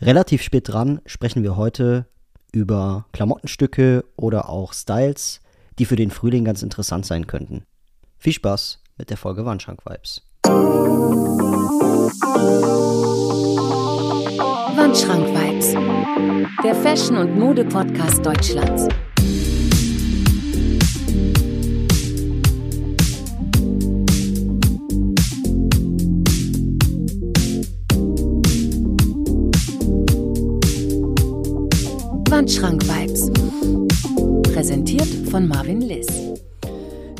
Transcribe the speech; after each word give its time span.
Relativ 0.00 0.42
spät 0.42 0.68
dran 0.68 1.00
sprechen 1.06 1.42
wir 1.42 1.56
heute 1.56 2.06
über 2.52 3.06
Klamottenstücke 3.12 4.04
oder 4.16 4.48
auch 4.48 4.72
Styles, 4.72 5.40
die 5.78 5.86
für 5.86 5.96
den 5.96 6.12
Frühling 6.12 6.44
ganz 6.44 6.62
interessant 6.62 7.04
sein 7.04 7.26
könnten. 7.26 7.64
Viel 8.16 8.32
Spaß 8.32 8.80
mit 8.96 9.10
der 9.10 9.16
Folge 9.16 9.44
Wandschrank 9.44 9.80
Vibes. 9.84 10.22
Wandschrank 14.76 15.26
Vibes, 15.26 15.74
der 16.62 16.74
Fashion- 16.76 17.16
und 17.16 17.36
Mode-Podcast 17.36 18.24
Deutschlands. 18.24 18.86
Wandschrank-Vibes. 32.48 33.30
Präsentiert 34.54 35.28
von 35.30 35.46
Marvin 35.46 35.82
Liss. 35.82 36.06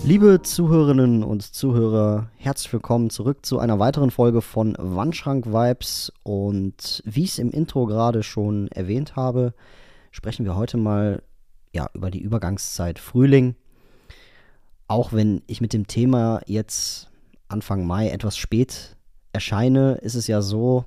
Liebe 0.02 0.41
Zuhörerinnen 0.41 1.23
und 1.23 1.42
Zuhörer, 1.42 2.30
herzlich 2.38 2.73
willkommen 2.73 3.10
zurück 3.10 3.45
zu 3.45 3.59
einer 3.59 3.78
weiteren 3.78 4.10
Folge 4.10 4.41
von 4.41 4.74
Wandschrank 4.78 5.45
Vibes. 5.45 6.10
Und 6.23 7.02
wie 7.04 7.24
ich 7.24 7.32
es 7.32 7.38
im 7.41 7.51
Intro 7.51 7.84
gerade 7.84 8.23
schon 8.23 8.68
erwähnt 8.68 9.16
habe, 9.16 9.52
sprechen 10.12 10.46
wir 10.46 10.56
heute 10.56 10.78
mal 10.78 11.23
ja, 11.74 11.90
über 11.92 12.10
die 12.10 12.23
Übergangszeit 12.23 12.98
Frühling. 12.98 13.54
Auch 14.87 15.12
wenn 15.12 15.42
ich 15.46 15.60
mit 15.60 15.74
dem 15.74 15.87
Thema 15.87 16.40
jetzt 16.46 17.10
Anfang 17.48 17.87
Mai 17.87 18.09
etwas 18.09 18.38
spät 18.38 18.96
erscheine, 19.34 19.96
ist 19.96 20.15
es 20.15 20.26
ja 20.26 20.40
so, 20.40 20.87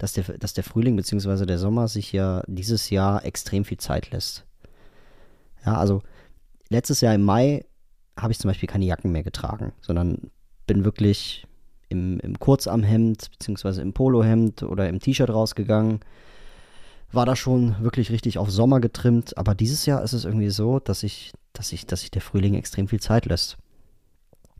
dass 0.00 0.14
der, 0.14 0.24
dass 0.38 0.54
der 0.54 0.64
Frühling 0.64 0.96
bzw. 0.96 1.44
der 1.44 1.58
Sommer 1.58 1.86
sich 1.86 2.10
ja 2.10 2.42
dieses 2.46 2.88
Jahr 2.88 3.24
extrem 3.26 3.66
viel 3.66 3.76
Zeit 3.76 4.10
lässt. 4.10 4.46
Ja, 5.64 5.74
also 5.74 6.02
letztes 6.70 7.02
Jahr 7.02 7.14
im 7.14 7.22
Mai 7.22 7.66
habe 8.16 8.32
ich 8.32 8.38
zum 8.38 8.48
Beispiel 8.48 8.68
keine 8.68 8.86
Jacken 8.86 9.12
mehr 9.12 9.22
getragen, 9.22 9.72
sondern 9.82 10.30
bin 10.66 10.86
wirklich 10.86 11.46
im, 11.90 12.18
im 12.20 12.38
Kurzarmhemd 12.38 13.30
bzw. 13.30 13.82
im 13.82 13.92
Polohemd 13.92 14.62
oder 14.62 14.88
im 14.88 15.00
T-Shirt 15.00 15.28
rausgegangen. 15.28 16.00
War 17.12 17.26
da 17.26 17.36
schon 17.36 17.76
wirklich 17.82 18.10
richtig 18.10 18.38
auf 18.38 18.50
Sommer 18.50 18.80
getrimmt, 18.80 19.36
aber 19.36 19.54
dieses 19.54 19.84
Jahr 19.84 20.02
ist 20.02 20.14
es 20.14 20.24
irgendwie 20.24 20.50
so, 20.50 20.78
dass 20.78 21.02
ich, 21.02 21.32
dass 21.52 21.72
ich, 21.72 21.84
dass 21.84 22.00
sich 22.00 22.10
der 22.10 22.22
Frühling 22.22 22.54
extrem 22.54 22.88
viel 22.88 23.00
Zeit 23.00 23.26
lässt. 23.26 23.58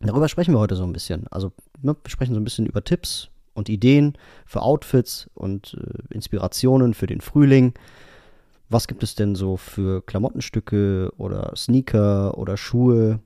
Darüber 0.01 0.29
sprechen 0.29 0.53
wir 0.53 0.59
heute 0.59 0.77
so 0.77 0.85
ein 0.85 0.93
bisschen. 0.93 1.29
Also 1.29 1.53
ne, 1.81 1.97
wir 2.03 2.11
sprechen 2.11 2.35
so 2.35 2.41
ein 2.41 2.45
bisschen 2.45 2.67
über 2.67 2.85
Tipps, 2.85 3.31
und 3.61 3.69
Ideen 3.69 4.19
für 4.47 4.63
Outfits 4.63 5.31
und 5.35 5.77
äh, 5.79 6.15
Inspirationen 6.15 6.95
für 6.95 7.07
den 7.07 7.21
Frühling. 7.21 7.75
Was 8.69 8.89
gibt 8.89 9.03
es 9.03 9.15
denn 9.15 9.35
so 9.35 9.57
für 9.57 10.03
Klamottenstücke 10.03 11.13
oder 11.17 11.53
Sneaker 11.55 12.37
oder 12.39 12.57
Schuhe, 12.57 13.21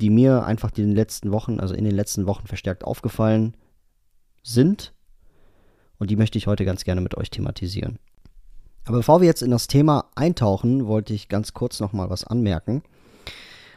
die 0.00 0.10
mir 0.10 0.44
einfach 0.44 0.70
in 0.76 0.88
den 0.88 0.94
letzten 0.94 1.32
Wochen, 1.32 1.58
also 1.58 1.74
in 1.74 1.84
den 1.84 1.94
letzten 1.94 2.26
Wochen 2.26 2.46
verstärkt 2.46 2.84
aufgefallen 2.84 3.56
sind? 4.42 4.92
Und 5.98 6.10
die 6.10 6.16
möchte 6.16 6.36
ich 6.36 6.46
heute 6.46 6.64
ganz 6.64 6.84
gerne 6.84 7.00
mit 7.00 7.16
euch 7.16 7.30
thematisieren. 7.30 7.98
Aber 8.84 8.98
bevor 8.98 9.20
wir 9.20 9.26
jetzt 9.26 9.42
in 9.42 9.50
das 9.50 9.66
Thema 9.66 10.10
eintauchen, 10.14 10.86
wollte 10.86 11.14
ich 11.14 11.28
ganz 11.28 11.54
kurz 11.54 11.80
noch 11.80 11.92
mal 11.92 12.10
was 12.10 12.24
anmerken. 12.24 12.82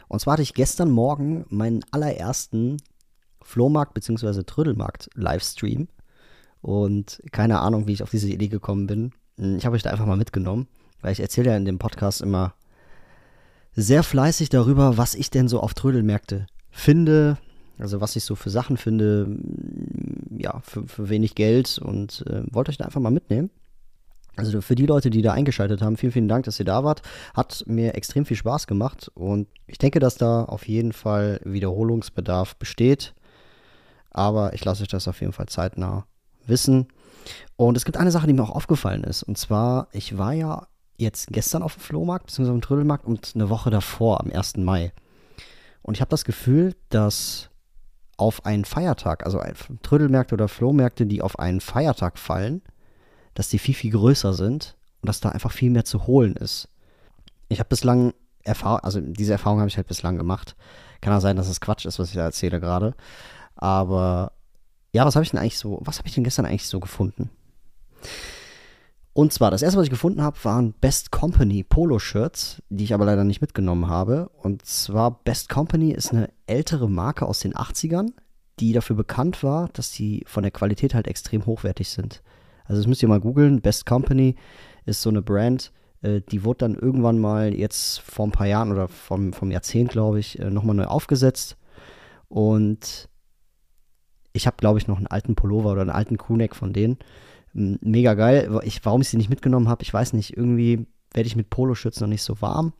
Und 0.07 0.19
zwar 0.19 0.33
hatte 0.33 0.43
ich 0.43 0.53
gestern 0.53 0.91
Morgen 0.91 1.45
meinen 1.49 1.85
allerersten 1.91 2.77
Flohmarkt 3.49 3.93
bzw. 3.95 4.43
Trödelmarkt 4.43 5.09
Livestream. 5.15 5.87
Und 6.61 7.21
keine 7.31 7.59
Ahnung, 7.59 7.87
wie 7.87 7.93
ich 7.93 8.03
auf 8.03 8.11
diese 8.11 8.29
Idee 8.29 8.47
gekommen 8.47 8.85
bin. 8.85 9.11
Hm, 9.37 9.57
ich 9.57 9.65
habe 9.65 9.75
euch 9.75 9.83
da 9.83 9.89
einfach 9.89 10.05
mal 10.05 10.17
mitgenommen, 10.17 10.67
weil 11.01 11.11
ich 11.11 11.19
erzähle 11.19 11.51
ja 11.51 11.57
in 11.57 11.65
dem 11.65 11.79
Podcast 11.79 12.21
immer 12.21 12.53
sehr 13.73 14.03
fleißig 14.03 14.49
darüber, 14.49 14.97
was 14.97 15.15
ich 15.15 15.29
denn 15.31 15.47
so 15.47 15.61
auf 15.61 15.73
Trödelmärkte 15.73 16.47
finde. 16.69 17.37
Also 17.79 18.01
was 18.01 18.15
ich 18.15 18.25
so 18.25 18.35
für 18.35 18.49
Sachen 18.49 18.77
finde, 18.77 19.25
hm, 19.25 20.37
ja, 20.37 20.59
für, 20.61 20.87
für 20.87 21.09
wenig 21.09 21.33
Geld 21.33 21.79
und 21.79 22.25
äh, 22.27 22.43
wollte 22.51 22.69
euch 22.69 22.77
da 22.77 22.85
einfach 22.85 23.01
mal 23.01 23.09
mitnehmen. 23.09 23.49
Also 24.35 24.61
für 24.61 24.75
die 24.75 24.85
Leute, 24.85 25.09
die 25.09 25.21
da 25.21 25.33
eingeschaltet 25.33 25.81
haben, 25.81 25.97
vielen, 25.97 26.13
vielen 26.13 26.27
Dank, 26.27 26.45
dass 26.45 26.59
ihr 26.59 26.65
da 26.65 26.83
wart. 26.83 27.01
Hat 27.33 27.63
mir 27.67 27.95
extrem 27.95 28.25
viel 28.25 28.37
Spaß 28.37 28.67
gemacht 28.67 29.11
und 29.15 29.47
ich 29.65 29.79
denke, 29.79 29.99
dass 29.99 30.15
da 30.15 30.43
auf 30.43 30.67
jeden 30.67 30.93
Fall 30.93 31.41
Wiederholungsbedarf 31.43 32.55
besteht 32.55 33.15
aber 34.19 34.53
ich 34.53 34.65
lasse 34.65 34.83
euch 34.83 34.89
das 34.89 35.07
auf 35.07 35.21
jeden 35.21 35.31
Fall 35.31 35.47
zeitnah 35.47 36.05
wissen. 36.45 36.89
Und 37.55 37.77
es 37.77 37.85
gibt 37.85 37.95
eine 37.95 38.11
Sache, 38.11 38.27
die 38.27 38.33
mir 38.33 38.43
auch 38.43 38.49
aufgefallen 38.49 39.05
ist. 39.05 39.23
Und 39.23 39.37
zwar, 39.37 39.87
ich 39.93 40.17
war 40.17 40.33
ja 40.33 40.67
jetzt 40.97 41.27
gestern 41.27 41.63
auf 41.63 41.75
dem 41.75 41.81
Flohmarkt, 41.81 42.25
beziehungsweise 42.25 42.55
im 42.55 42.61
Trödelmarkt 42.61 43.05
und 43.05 43.31
eine 43.33 43.49
Woche 43.49 43.69
davor, 43.69 44.19
am 44.19 44.29
1. 44.29 44.57
Mai. 44.57 44.91
Und 45.81 45.93
ich 45.95 46.01
habe 46.01 46.09
das 46.09 46.25
Gefühl, 46.25 46.75
dass 46.89 47.49
auf 48.17 48.45
einen 48.45 48.65
Feiertag, 48.65 49.25
also 49.25 49.41
Trödelmärkte 49.83 50.35
oder 50.35 50.49
Flohmärkte, 50.49 51.05
die 51.05 51.21
auf 51.21 51.39
einen 51.39 51.61
Feiertag 51.61 52.19
fallen, 52.19 52.61
dass 53.35 53.47
die 53.47 53.57
viel, 53.57 53.75
viel 53.75 53.91
größer 53.91 54.33
sind 54.33 54.75
und 55.01 55.07
dass 55.07 55.21
da 55.21 55.29
einfach 55.29 55.53
viel 55.53 55.69
mehr 55.69 55.85
zu 55.85 56.07
holen 56.07 56.35
ist. 56.35 56.67
Ich 57.47 57.59
habe 57.59 57.69
bislang 57.69 58.13
Erfahrung, 58.43 58.81
also 58.81 58.99
diese 58.99 59.31
Erfahrung 59.31 59.59
habe 59.59 59.69
ich 59.69 59.77
halt 59.77 59.87
bislang 59.87 60.17
gemacht. 60.17 60.57
Kann 60.99 61.13
auch 61.13 61.21
sein, 61.21 61.37
dass 61.37 61.47
es 61.47 61.61
Quatsch 61.61 61.85
ist, 61.85 61.99
was 61.99 62.09
ich 62.09 62.15
da 62.15 62.23
erzähle 62.23 62.59
gerade. 62.59 62.95
Aber 63.59 64.31
ja, 64.93 65.05
was 65.05 65.15
habe 65.15 65.23
ich 65.23 65.31
denn 65.31 65.39
eigentlich 65.39 65.57
so, 65.57 65.79
was 65.81 65.99
habe 65.99 66.07
ich 66.07 66.15
denn 66.15 66.23
gestern 66.23 66.45
eigentlich 66.45 66.65
so 66.65 66.79
gefunden? 66.79 67.29
Und 69.11 69.33
zwar, 69.33 69.51
das 69.51 69.61
erste, 69.61 69.77
was 69.77 69.83
ich 69.83 69.91
gefunden 69.91 70.21
habe, 70.21 70.37
waren 70.43 70.71
Best 70.73 71.11
Company 71.11 71.63
Polo-Shirts, 71.63 72.63
die 72.69 72.85
ich 72.85 72.93
aber 72.93 73.03
leider 73.03 73.25
nicht 73.25 73.41
mitgenommen 73.41 73.87
habe. 73.87 74.29
Und 74.41 74.65
zwar 74.65 75.23
Best 75.23 75.49
Company 75.49 75.91
ist 75.91 76.13
eine 76.13 76.29
ältere 76.47 76.89
Marke 76.89 77.25
aus 77.25 77.41
den 77.41 77.53
80ern, 77.53 78.13
die 78.61 78.71
dafür 78.71 78.95
bekannt 78.95 79.43
war, 79.43 79.67
dass 79.73 79.91
sie 79.91 80.23
von 80.25 80.43
der 80.43 80.51
Qualität 80.51 80.93
halt 80.93 81.07
extrem 81.07 81.45
hochwertig 81.45 81.89
sind. 81.89 82.23
Also 82.63 82.81
das 82.81 82.87
müsst 82.87 83.03
ihr 83.03 83.09
mal 83.09 83.19
googeln. 83.19 83.61
Best 83.61 83.85
Company 83.85 84.35
ist 84.85 85.01
so 85.01 85.09
eine 85.09 85.21
Brand, 85.21 85.73
äh, 86.01 86.21
die 86.21 86.45
wurde 86.45 86.59
dann 86.59 86.75
irgendwann 86.75 87.19
mal 87.19 87.53
jetzt 87.53 87.99
vor 87.99 88.25
ein 88.25 88.31
paar 88.31 88.47
Jahren 88.47 88.71
oder 88.71 88.87
vom, 88.87 89.33
vom 89.33 89.51
Jahrzehnt, 89.51 89.91
glaube 89.91 90.19
ich, 90.19 90.39
äh, 90.39 90.49
nochmal 90.49 90.75
neu 90.75 90.85
aufgesetzt. 90.85 91.57
Und 92.29 93.09
ich 94.33 94.47
habe, 94.47 94.57
glaube 94.57 94.79
ich, 94.79 94.87
noch 94.87 94.97
einen 94.97 95.07
alten 95.07 95.35
Pullover 95.35 95.71
oder 95.71 95.81
einen 95.81 95.89
alten 95.89 96.17
Kuhneck 96.17 96.55
von 96.55 96.73
denen. 96.73 96.97
Mega 97.53 98.13
geil. 98.13 98.59
Ich, 98.63 98.85
warum 98.85 99.01
ich 99.01 99.09
sie 99.09 99.17
nicht 99.17 99.29
mitgenommen 99.29 99.67
habe, 99.67 99.83
ich 99.83 99.93
weiß 99.93 100.13
nicht. 100.13 100.37
Irgendwie 100.37 100.85
werde 101.13 101.27
ich 101.27 101.35
mit 101.35 101.49
Poloshirts 101.49 101.99
noch 101.99 102.07
nicht 102.07 102.23
so 102.23 102.41
warm. 102.41 102.73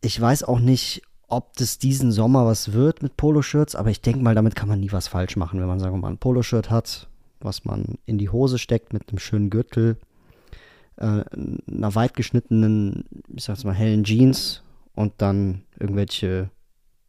Ich 0.00 0.20
weiß 0.20 0.44
auch 0.44 0.60
nicht, 0.60 1.02
ob 1.28 1.56
das 1.56 1.78
diesen 1.78 2.12
Sommer 2.12 2.46
was 2.46 2.72
wird 2.72 3.02
mit 3.02 3.16
Poloshirts, 3.16 3.74
aber 3.74 3.90
ich 3.90 4.00
denke 4.00 4.20
mal, 4.20 4.34
damit 4.34 4.54
kann 4.54 4.68
man 4.68 4.80
nie 4.80 4.92
was 4.92 5.08
falsch 5.08 5.36
machen, 5.36 5.60
wenn 5.60 5.66
man, 5.66 5.80
sagen 5.80 5.94
wir 5.94 6.00
mal, 6.00 6.10
ein 6.10 6.18
Poloshirt 6.18 6.70
hat, 6.70 7.08
was 7.40 7.64
man 7.64 7.98
in 8.06 8.18
die 8.18 8.28
Hose 8.28 8.58
steckt 8.58 8.92
mit 8.92 9.08
einem 9.08 9.18
schönen 9.18 9.50
Gürtel, 9.50 9.96
äh, 10.96 11.24
einer 11.66 11.94
weit 11.94 12.14
geschnittenen, 12.14 13.04
ich 13.34 13.44
sag's 13.44 13.64
mal, 13.64 13.74
hellen 13.74 14.04
Jeans 14.04 14.62
und 14.94 15.14
dann 15.18 15.62
irgendwelche 15.78 16.50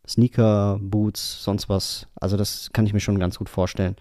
Sneaker, 0.07 0.79
Boots, 0.81 1.43
sonst 1.43 1.69
was. 1.69 2.07
Also 2.15 2.37
das 2.37 2.71
kann 2.73 2.85
ich 2.85 2.93
mir 2.93 2.99
schon 2.99 3.19
ganz 3.19 3.37
gut 3.37 3.49
vorstellen. 3.49 3.95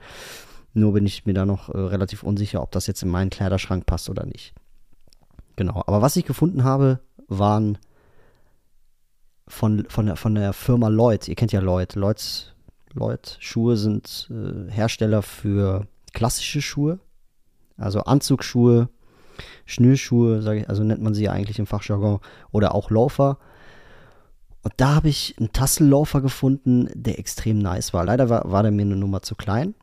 Nur 0.72 0.92
bin 0.92 1.06
ich 1.06 1.24
mir 1.24 1.34
da 1.34 1.46
noch 1.46 1.68
äh, 1.68 1.78
relativ 1.78 2.22
unsicher, 2.22 2.62
ob 2.62 2.72
das 2.72 2.86
jetzt 2.86 3.02
in 3.02 3.08
meinen 3.08 3.30
Kleiderschrank 3.30 3.86
passt 3.86 4.10
oder 4.10 4.26
nicht. 4.26 4.54
Genau. 5.56 5.82
Aber 5.86 6.02
was 6.02 6.16
ich 6.16 6.24
gefunden 6.24 6.64
habe, 6.64 7.00
waren 7.28 7.78
von, 9.46 9.86
von, 9.88 10.06
der, 10.06 10.16
von 10.16 10.34
der 10.34 10.52
Firma 10.52 10.88
Lloyd. 10.88 11.28
Ihr 11.28 11.36
kennt 11.36 11.52
ja 11.52 11.60
Lloyd. 11.60 11.94
Lloyds, 11.94 12.52
Lloyd 12.92 13.36
Schuhe 13.40 13.76
sind 13.76 14.28
äh, 14.30 14.70
Hersteller 14.70 15.22
für 15.22 15.86
klassische 16.12 16.62
Schuhe. 16.62 16.98
Also 17.76 18.00
Anzugsschuhe, 18.00 18.88
Schnürschuhe, 19.66 20.56
ich, 20.56 20.68
also 20.68 20.84
nennt 20.84 21.02
man 21.02 21.14
sie 21.14 21.24
ja 21.24 21.32
eigentlich 21.32 21.58
im 21.58 21.66
Fachjargon, 21.66 22.20
oder 22.52 22.74
auch 22.74 22.90
Laufer. 22.90 23.38
Und 24.64 24.72
da 24.78 24.94
habe 24.94 25.10
ich 25.10 25.36
einen 25.38 25.52
Tassellaufer 25.52 26.22
gefunden, 26.22 26.88
der 26.94 27.18
extrem 27.18 27.58
nice 27.58 27.92
war. 27.92 28.04
Leider 28.04 28.30
war, 28.30 28.50
war 28.50 28.62
der 28.62 28.72
mir 28.72 28.82
eine 28.82 28.96
Nummer 28.96 29.22
zu 29.22 29.34
klein. 29.34 29.74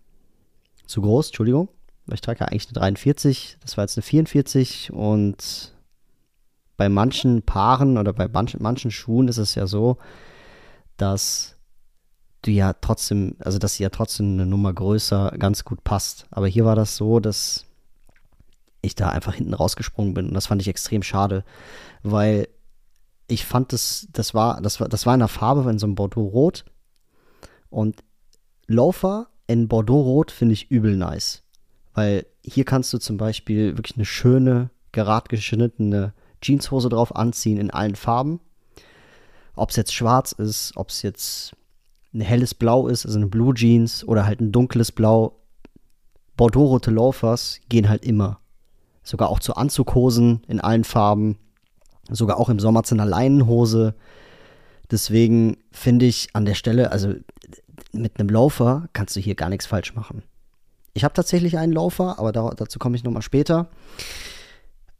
Zu 0.87 1.01
groß, 1.01 1.27
Entschuldigung. 1.27 1.69
Ich 2.11 2.21
trage 2.21 2.41
ja 2.41 2.47
eigentlich 2.47 2.67
eine 2.67 2.73
43, 2.73 3.57
das 3.61 3.77
war 3.77 3.83
jetzt 3.83 3.95
eine 3.95 4.01
44 4.01 4.91
und 4.91 5.73
bei 6.75 6.89
manchen 6.89 7.43
Paaren 7.43 7.97
oder 7.97 8.11
bei 8.11 8.27
manchen, 8.27 8.61
manchen 8.61 8.91
Schuhen 8.91 9.27
ist 9.27 9.37
es 9.37 9.55
ja 9.55 9.67
so, 9.67 9.97
dass 10.97 11.57
du 12.41 12.51
ja 12.51 12.73
trotzdem, 12.73 13.35
also 13.39 13.59
dass 13.59 13.75
sie 13.75 13.83
ja 13.83 13.89
trotzdem 13.89 14.33
eine 14.33 14.47
Nummer 14.47 14.73
größer 14.73 15.35
ganz 15.37 15.63
gut 15.63 15.83
passt. 15.83 16.25
Aber 16.31 16.47
hier 16.47 16.65
war 16.65 16.75
das 16.75 16.97
so, 16.97 17.19
dass 17.19 17.65
ich 18.81 18.95
da 18.95 19.09
einfach 19.09 19.35
hinten 19.35 19.53
rausgesprungen 19.53 20.15
bin 20.15 20.27
und 20.27 20.33
das 20.33 20.47
fand 20.47 20.61
ich 20.61 20.67
extrem 20.67 21.03
schade, 21.03 21.45
weil 22.01 22.47
ich 23.31 23.45
fand 23.45 23.71
das, 23.71 24.07
das 24.11 24.33
war, 24.33 24.61
das 24.61 24.79
war, 24.79 24.89
das 24.89 25.05
war 25.05 25.13
in 25.13 25.19
der 25.19 25.29
Farbe 25.29 25.69
in 25.69 25.79
so 25.79 25.85
einem 25.85 25.95
Bordeaux-Rot. 25.95 26.65
Und 27.69 28.03
Loafer 28.67 29.27
in 29.47 29.69
Bordeaux-Rot 29.69 30.31
finde 30.31 30.53
ich 30.53 30.69
übel 30.69 30.97
nice. 30.97 31.43
Weil 31.93 32.25
hier 32.43 32.65
kannst 32.65 32.91
du 32.93 32.97
zum 32.97 33.17
Beispiel 33.17 33.77
wirklich 33.77 33.95
eine 33.95 34.05
schöne, 34.05 34.69
gerad 34.91 35.29
geschnittene 35.29 36.13
Jeanshose 36.41 36.89
drauf 36.89 37.15
anziehen 37.15 37.57
in 37.57 37.71
allen 37.71 37.95
Farben. 37.95 38.41
Ob 39.55 39.69
es 39.69 39.77
jetzt 39.77 39.93
schwarz 39.93 40.33
ist, 40.33 40.73
ob 40.75 40.89
es 40.89 41.01
jetzt 41.01 41.55
ein 42.13 42.21
helles 42.21 42.53
Blau 42.53 42.87
ist, 42.87 43.05
also 43.05 43.17
eine 43.17 43.27
Blue 43.27 43.53
Jeans 43.53 44.03
oder 44.05 44.25
halt 44.25 44.41
ein 44.41 44.51
dunkles 44.51 44.91
Blau. 44.91 45.39
Bordeaux-rote 46.35 46.91
Loafers 46.91 47.61
gehen 47.69 47.87
halt 47.87 48.03
immer. 48.03 48.39
Sogar 49.03 49.29
auch 49.29 49.39
zu 49.39 49.55
Anzughosen 49.55 50.43
in 50.47 50.59
allen 50.59 50.83
Farben. 50.83 51.37
Sogar 52.09 52.37
auch 52.37 52.49
im 52.49 52.59
Sommer 52.59 52.83
zu 52.83 52.95
einer 52.95 53.05
Leinenhose. 53.05 53.95
Deswegen 54.89 55.57
finde 55.71 56.05
ich 56.05 56.29
an 56.33 56.45
der 56.45 56.55
Stelle, 56.55 56.91
also 56.91 57.13
mit 57.93 58.19
einem 58.19 58.29
Laufer 58.29 58.89
kannst 58.93 59.15
du 59.15 59.19
hier 59.19 59.35
gar 59.35 59.49
nichts 59.49 59.65
falsch 59.65 59.95
machen. 59.95 60.23
Ich 60.93 61.03
habe 61.03 61.13
tatsächlich 61.13 61.57
einen 61.57 61.73
Laufer, 61.73 62.19
aber 62.19 62.31
da, 62.31 62.49
dazu 62.55 62.79
komme 62.79 62.95
ich 62.95 63.03
nochmal 63.03 63.21
später. 63.21 63.69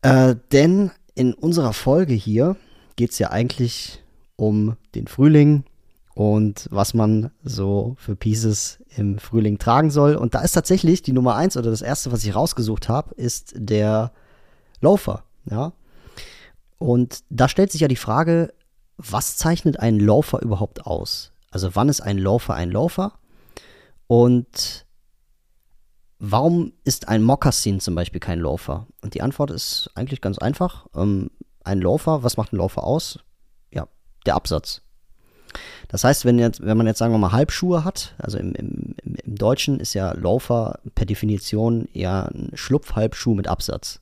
Äh, 0.02 0.36
denn 0.52 0.92
in 1.16 1.34
unserer 1.34 1.74
Folge 1.74 2.14
hier 2.14 2.56
geht 2.96 3.12
es 3.12 3.20
ja 3.20 3.32
eigentlich 3.32 4.02
um 4.36 4.78
den 4.96 5.08
Frühling 5.08 5.66
und 6.14 6.68
was 6.72 6.94
man 6.94 7.32
so 7.44 7.96
für 7.98 8.16
Pieces 8.16 8.80
im 8.96 9.20
Frühling 9.20 9.58
tragen 9.58 9.92
soll. 9.92 10.16
Und 10.16 10.34
da 10.34 10.42
ist 10.42 10.54
tatsächlich 10.54 11.02
die 11.02 11.14
Nummer 11.14 11.36
eins 11.36 11.58
oder 11.58 11.70
das 11.70 11.82
erste, 11.82 12.12
was 12.12 12.24
ich 12.24 12.36
rausgesucht 12.36 12.90
habe, 12.90 13.14
ist 13.16 13.54
der 13.56 14.12
Laufer. 14.82 15.24
Ja. 15.50 15.74
Und 16.82 17.20
da 17.30 17.48
stellt 17.48 17.72
sich 17.72 17.82
ja 17.82 17.88
die 17.88 17.96
Frage, 17.96 18.56
was 18.98 19.38
zeichnet 19.38 19.80
einen 19.80 20.00
Laufer 20.00 20.42
überhaupt 20.42 20.88
aus? 20.88 21.32
Also 21.52 21.76
wann 21.76 21.90
ist 21.90 22.02
ein 22.02 22.18
Laufer 22.18 22.56
ein 22.56 22.72
Laufer? 22.72 23.20
Und 24.08 24.88
warum 26.18 26.74
ist 26.84 27.08
ein 27.08 27.22
Mokassin 27.22 27.80
zum 27.82 27.94
Beispiel 27.94 28.20
kein 28.20 28.40
Laufer? 28.40 28.88
Und 29.04 29.14
die 29.14 29.22
Antwort 29.22 29.52
ist 29.52 29.92
eigentlich 29.94 30.22
ganz 30.22 30.40
einfach. 30.40 30.88
Ähm, 30.96 31.30
ein 31.64 31.82
Laufer, 31.82 32.24
was 32.24 32.36
macht 32.36 32.52
ein 32.52 32.58
Laufer 32.58 32.84
aus? 32.84 33.20
Ja, 33.72 33.88
der 34.26 34.34
Absatz. 34.34 34.82
Das 35.88 36.04
heißt, 36.04 36.26
wenn, 36.26 36.40
jetzt, 36.40 36.66
wenn 36.66 36.78
man 36.78 36.88
jetzt 36.88 36.98
sagen 36.98 37.14
wir 37.14 37.20
mal 37.20 37.32
Halbschuhe 37.32 37.84
hat, 37.84 38.16
also 38.18 38.40
im, 38.40 38.56
im, 38.56 38.96
im 39.04 39.36
Deutschen 39.36 39.80
ist 39.80 39.94
ja 39.94 40.14
Laufer 40.14 40.80
per 40.96 41.06
Definition 41.06 41.90
ja 41.94 42.24
ein 42.24 42.50
Schlupfhalbschuh 42.56 43.36
mit 43.36 43.48
Absatz. 43.48 44.02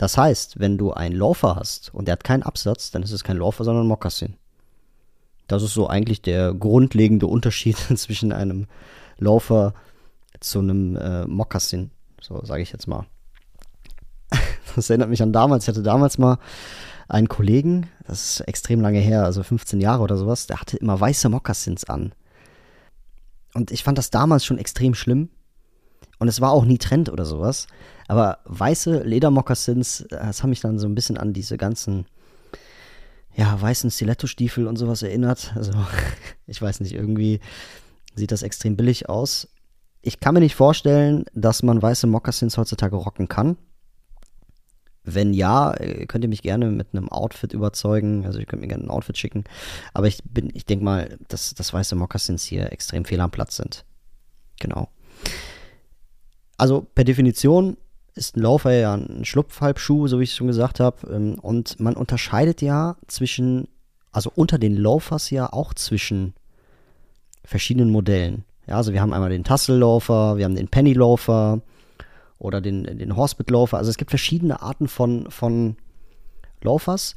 Das 0.00 0.16
heißt, 0.16 0.58
wenn 0.58 0.78
du 0.78 0.94
einen 0.94 1.14
Laufer 1.14 1.56
hast 1.56 1.92
und 1.92 2.08
der 2.08 2.12
hat 2.12 2.24
keinen 2.24 2.42
Absatz, 2.42 2.90
dann 2.90 3.02
ist 3.02 3.12
es 3.12 3.22
kein 3.22 3.36
Laufer, 3.36 3.64
sondern 3.64 3.84
ein 3.84 3.88
Mokassin. 3.88 4.38
Das 5.46 5.62
ist 5.62 5.74
so 5.74 5.88
eigentlich 5.88 6.22
der 6.22 6.54
grundlegende 6.54 7.26
Unterschied 7.26 7.76
zwischen 7.96 8.32
einem 8.32 8.66
Laufer 9.18 9.74
zu 10.40 10.60
einem 10.60 10.96
äh, 10.96 11.26
Mokassin, 11.26 11.90
so 12.18 12.42
sage 12.46 12.62
ich 12.62 12.72
jetzt 12.72 12.88
mal. 12.88 13.04
Das 14.74 14.88
erinnert 14.88 15.10
mich 15.10 15.20
an 15.20 15.34
damals. 15.34 15.64
Ich 15.64 15.68
hatte 15.68 15.82
damals 15.82 16.16
mal 16.16 16.38
einen 17.06 17.28
Kollegen, 17.28 17.90
das 18.06 18.24
ist 18.24 18.40
extrem 18.48 18.80
lange 18.80 19.00
her, 19.00 19.24
also 19.24 19.42
15 19.42 19.82
Jahre 19.82 20.02
oder 20.02 20.16
sowas, 20.16 20.46
der 20.46 20.62
hatte 20.62 20.78
immer 20.78 20.98
weiße 20.98 21.28
Mokassins 21.28 21.84
an. 21.84 22.14
Und 23.52 23.70
ich 23.70 23.84
fand 23.84 23.98
das 23.98 24.08
damals 24.08 24.46
schon 24.46 24.56
extrem 24.56 24.94
schlimm. 24.94 25.28
Und 26.20 26.28
es 26.28 26.40
war 26.40 26.52
auch 26.52 26.64
nie 26.64 26.78
Trend 26.78 27.08
oder 27.08 27.24
sowas. 27.24 27.66
Aber 28.06 28.38
weiße 28.44 29.02
Ledermokassins, 29.02 30.04
das 30.10 30.42
hat 30.42 30.50
mich 30.50 30.60
dann 30.60 30.78
so 30.78 30.86
ein 30.86 30.94
bisschen 30.94 31.16
an 31.16 31.32
diese 31.32 31.56
ganzen, 31.56 32.06
ja, 33.34 33.60
weißen 33.60 33.90
Stiletto-Stiefel 33.90 34.66
und 34.66 34.76
sowas 34.76 35.02
erinnert. 35.02 35.52
Also, 35.56 35.72
ich 36.46 36.60
weiß 36.60 36.80
nicht, 36.80 36.92
irgendwie 36.92 37.40
sieht 38.14 38.32
das 38.32 38.42
extrem 38.42 38.76
billig 38.76 39.08
aus. 39.08 39.48
Ich 40.02 40.20
kann 40.20 40.34
mir 40.34 40.40
nicht 40.40 40.54
vorstellen, 40.54 41.24
dass 41.34 41.62
man 41.62 41.80
weiße 41.80 42.06
Mokassins 42.06 42.58
heutzutage 42.58 42.96
rocken 42.96 43.28
kann. 43.28 43.56
Wenn 45.02 45.32
ja, 45.32 45.72
äh, 45.72 46.04
könnt 46.04 46.24
ihr 46.24 46.28
mich 46.28 46.42
gerne 46.42 46.70
mit 46.70 46.88
einem 46.92 47.08
Outfit 47.08 47.54
überzeugen. 47.54 48.26
Also 48.26 48.40
ihr 48.40 48.46
könnt 48.46 48.60
mir 48.60 48.68
gerne 48.68 48.84
ein 48.84 48.90
Outfit 48.90 49.16
schicken. 49.16 49.44
Aber 49.94 50.06
ich 50.06 50.22
bin, 50.24 50.50
ich 50.52 50.66
denke 50.66 50.84
mal, 50.84 51.18
dass, 51.28 51.54
dass 51.54 51.72
weiße 51.72 51.96
Mokassins 51.96 52.44
hier 52.44 52.70
extrem 52.72 53.06
fehl 53.06 53.20
am 53.20 53.30
Platz 53.30 53.56
sind. 53.56 53.86
Genau. 54.58 54.88
Also 56.60 56.86
per 56.94 57.04
Definition 57.04 57.76
ist 58.14 58.36
ein 58.36 58.42
Laufer 58.42 58.72
ja 58.72 58.94
ein 58.94 59.24
Schlupfhalbschuh, 59.24 60.08
so 60.08 60.18
wie 60.18 60.24
ich 60.24 60.30
es 60.30 60.36
schon 60.36 60.46
gesagt 60.46 60.80
habe. 60.80 61.06
Ähm, 61.10 61.38
und 61.40 61.80
man 61.80 61.94
unterscheidet 61.94 62.60
ja 62.60 62.96
zwischen, 63.06 63.68
also 64.12 64.30
unter 64.34 64.58
den 64.58 64.76
Laufers 64.76 65.30
ja 65.30 65.52
auch 65.52 65.74
zwischen 65.74 66.34
verschiedenen 67.44 67.90
Modellen. 67.90 68.44
Ja, 68.66 68.76
also 68.76 68.92
wir 68.92 69.00
haben 69.00 69.12
einmal 69.12 69.30
den 69.30 69.44
Tassellaufer, 69.44 70.36
wir 70.36 70.44
haben 70.44 70.54
den 70.54 70.68
Pennylaufer, 70.68 71.62
oder 72.40 72.60
den, 72.60 72.84
den 72.84 73.14
Horsebit-Laufer. 73.14 73.76
Also 73.76 73.90
es 73.90 73.98
gibt 73.98 74.10
verschiedene 74.10 74.62
Arten 74.62 74.88
von, 74.88 75.30
von 75.30 75.76
Laufers. 76.62 77.14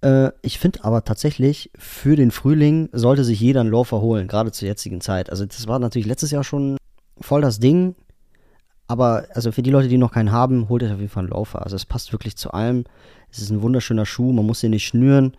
Äh, 0.00 0.30
ich 0.40 0.58
finde 0.58 0.84
aber 0.84 1.04
tatsächlich, 1.04 1.70
für 1.76 2.16
den 2.16 2.30
Frühling 2.30 2.88
sollte 2.92 3.24
sich 3.24 3.40
jeder 3.40 3.60
einen 3.60 3.70
Laufer 3.70 4.00
holen, 4.00 4.28
gerade 4.28 4.52
zur 4.52 4.68
jetzigen 4.68 5.00
Zeit. 5.00 5.30
Also 5.30 5.44
das 5.44 5.66
war 5.66 5.80
natürlich 5.80 6.06
letztes 6.06 6.30
Jahr 6.30 6.44
schon 6.44 6.78
voll 7.20 7.42
das 7.42 7.58
Ding. 7.58 7.96
Aber 8.92 9.24
also 9.32 9.52
für 9.52 9.62
die 9.62 9.70
Leute, 9.70 9.88
die 9.88 9.96
noch 9.96 10.12
keinen 10.12 10.32
haben, 10.32 10.68
holt 10.68 10.82
euch 10.82 10.92
auf 10.92 10.98
jeden 10.98 11.08
Fall 11.08 11.22
einen 11.22 11.32
Laufer. 11.32 11.62
Also 11.62 11.76
es 11.76 11.86
passt 11.86 12.12
wirklich 12.12 12.36
zu 12.36 12.50
allem. 12.50 12.84
Es 13.30 13.38
ist 13.38 13.48
ein 13.48 13.62
wunderschöner 13.62 14.04
Schuh, 14.04 14.32
man 14.32 14.44
muss 14.44 14.62
ihn 14.62 14.72
nicht 14.72 14.86
schnüren. 14.86 15.34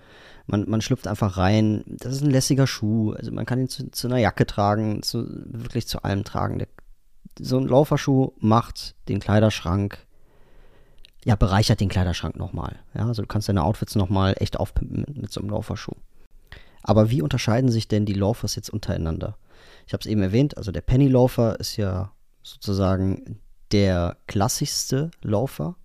Man, 0.47 0.67
man 0.67 0.81
schlüpft 0.81 1.05
einfach 1.05 1.37
rein. 1.37 1.83
Das 1.85 2.13
ist 2.13 2.23
ein 2.23 2.31
lässiger 2.31 2.65
Schuh. 2.65 3.11
Also 3.11 3.31
man 3.31 3.45
kann 3.45 3.59
ihn 3.59 3.69
zu, 3.69 3.91
zu 3.91 4.07
einer 4.07 4.17
Jacke 4.17 4.47
tragen, 4.47 5.03
zu, 5.03 5.27
wirklich 5.45 5.85
zu 5.87 6.01
allem 6.01 6.23
tragen. 6.23 6.57
Der 6.57 6.67
so 7.37 7.59
ein 7.59 7.67
Lauferschuh 7.67 8.31
macht 8.39 8.95
den 9.07 9.19
Kleiderschrank, 9.19 9.99
ja, 11.23 11.35
bereichert 11.35 11.79
den 11.79 11.89
Kleiderschrank 11.89 12.35
nochmal. 12.35 12.79
Ja, 12.95 13.05
also 13.05 13.21
du 13.21 13.27
kannst 13.27 13.49
deine 13.49 13.63
Outfits 13.63 13.93
nochmal 13.93 14.33
echt 14.39 14.59
aufpimpen 14.59 15.01
mit, 15.01 15.15
mit 15.15 15.31
so 15.31 15.41
einem 15.41 15.51
Lauferschuh. 15.51 15.95
Aber 16.81 17.11
wie 17.11 17.21
unterscheiden 17.21 17.69
sich 17.69 17.87
denn 17.87 18.07
die 18.07 18.13
Laufers 18.13 18.55
jetzt 18.55 18.71
untereinander? 18.71 19.37
Ich 19.85 19.93
habe 19.93 20.01
es 20.01 20.07
eben 20.07 20.23
erwähnt, 20.23 20.57
also 20.57 20.71
der 20.71 20.81
Penny 20.81 21.07
Laufer 21.07 21.59
ist 21.59 21.77
ja 21.77 22.11
sozusagen 22.41 23.39
der 23.73 24.17
klassischste 24.27 25.11
Laufer, 25.21 25.75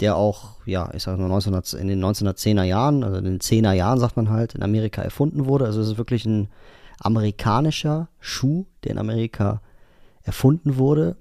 der 0.00 0.16
auch, 0.16 0.56
ja, 0.66 0.90
ich 0.94 1.04
sage 1.04 1.18
mal 1.18 1.26
1900, 1.26 1.74
in 1.74 1.88
den 1.88 2.04
1910er 2.04 2.64
Jahren, 2.64 3.04
also 3.04 3.18
in 3.18 3.24
den 3.24 3.38
10er 3.38 3.72
Jahren 3.72 4.00
sagt 4.00 4.16
man 4.16 4.30
halt, 4.30 4.54
in 4.54 4.62
Amerika 4.62 5.00
erfunden 5.02 5.46
wurde. 5.46 5.64
Also 5.64 5.80
es 5.80 5.88
ist 5.88 5.98
wirklich 5.98 6.26
ein 6.26 6.48
amerikanischer 6.98 8.08
Schuh, 8.18 8.66
der 8.82 8.92
in 8.92 8.98
Amerika 8.98 9.62
erfunden 10.22 10.76
wurde. 10.76 11.16